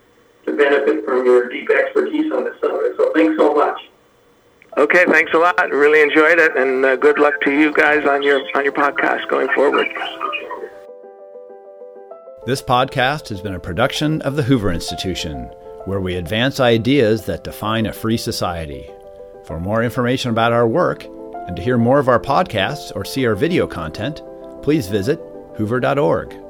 to 0.45 0.55
benefit 0.55 1.05
from 1.05 1.25
your 1.25 1.49
deep 1.49 1.69
expertise 1.69 2.31
on 2.31 2.43
this 2.43 2.59
subject. 2.59 2.97
So 2.97 3.11
thanks 3.13 3.37
so 3.37 3.53
much. 3.53 3.79
Okay, 4.77 5.05
thanks 5.05 5.33
a 5.33 5.37
lot. 5.37 5.69
Really 5.71 6.01
enjoyed 6.01 6.39
it, 6.39 6.55
and 6.55 6.85
uh, 6.85 6.95
good 6.95 7.19
luck 7.19 7.41
to 7.41 7.51
you 7.51 7.73
guys 7.73 8.05
on 8.05 8.23
your 8.23 8.41
on 8.55 8.63
your 8.63 8.73
podcast 8.73 9.27
going 9.27 9.49
forward. 9.49 9.87
This 12.45 12.61
podcast 12.61 13.29
has 13.29 13.41
been 13.41 13.55
a 13.55 13.59
production 13.59 14.21
of 14.21 14.35
the 14.35 14.43
Hoover 14.43 14.71
Institution, 14.71 15.43
where 15.85 15.99
we 15.99 16.15
advance 16.15 16.59
ideas 16.59 17.25
that 17.25 17.43
define 17.43 17.87
a 17.87 17.93
free 17.93 18.17
society. 18.17 18.89
For 19.45 19.59
more 19.59 19.83
information 19.83 20.31
about 20.31 20.53
our 20.53 20.67
work 20.67 21.03
and 21.47 21.55
to 21.55 21.61
hear 21.61 21.77
more 21.77 21.99
of 21.99 22.07
our 22.07 22.19
podcasts 22.19 22.95
or 22.95 23.03
see 23.03 23.25
our 23.25 23.35
video 23.35 23.67
content, 23.67 24.21
please 24.61 24.87
visit 24.87 25.19
hoover.org. 25.57 26.48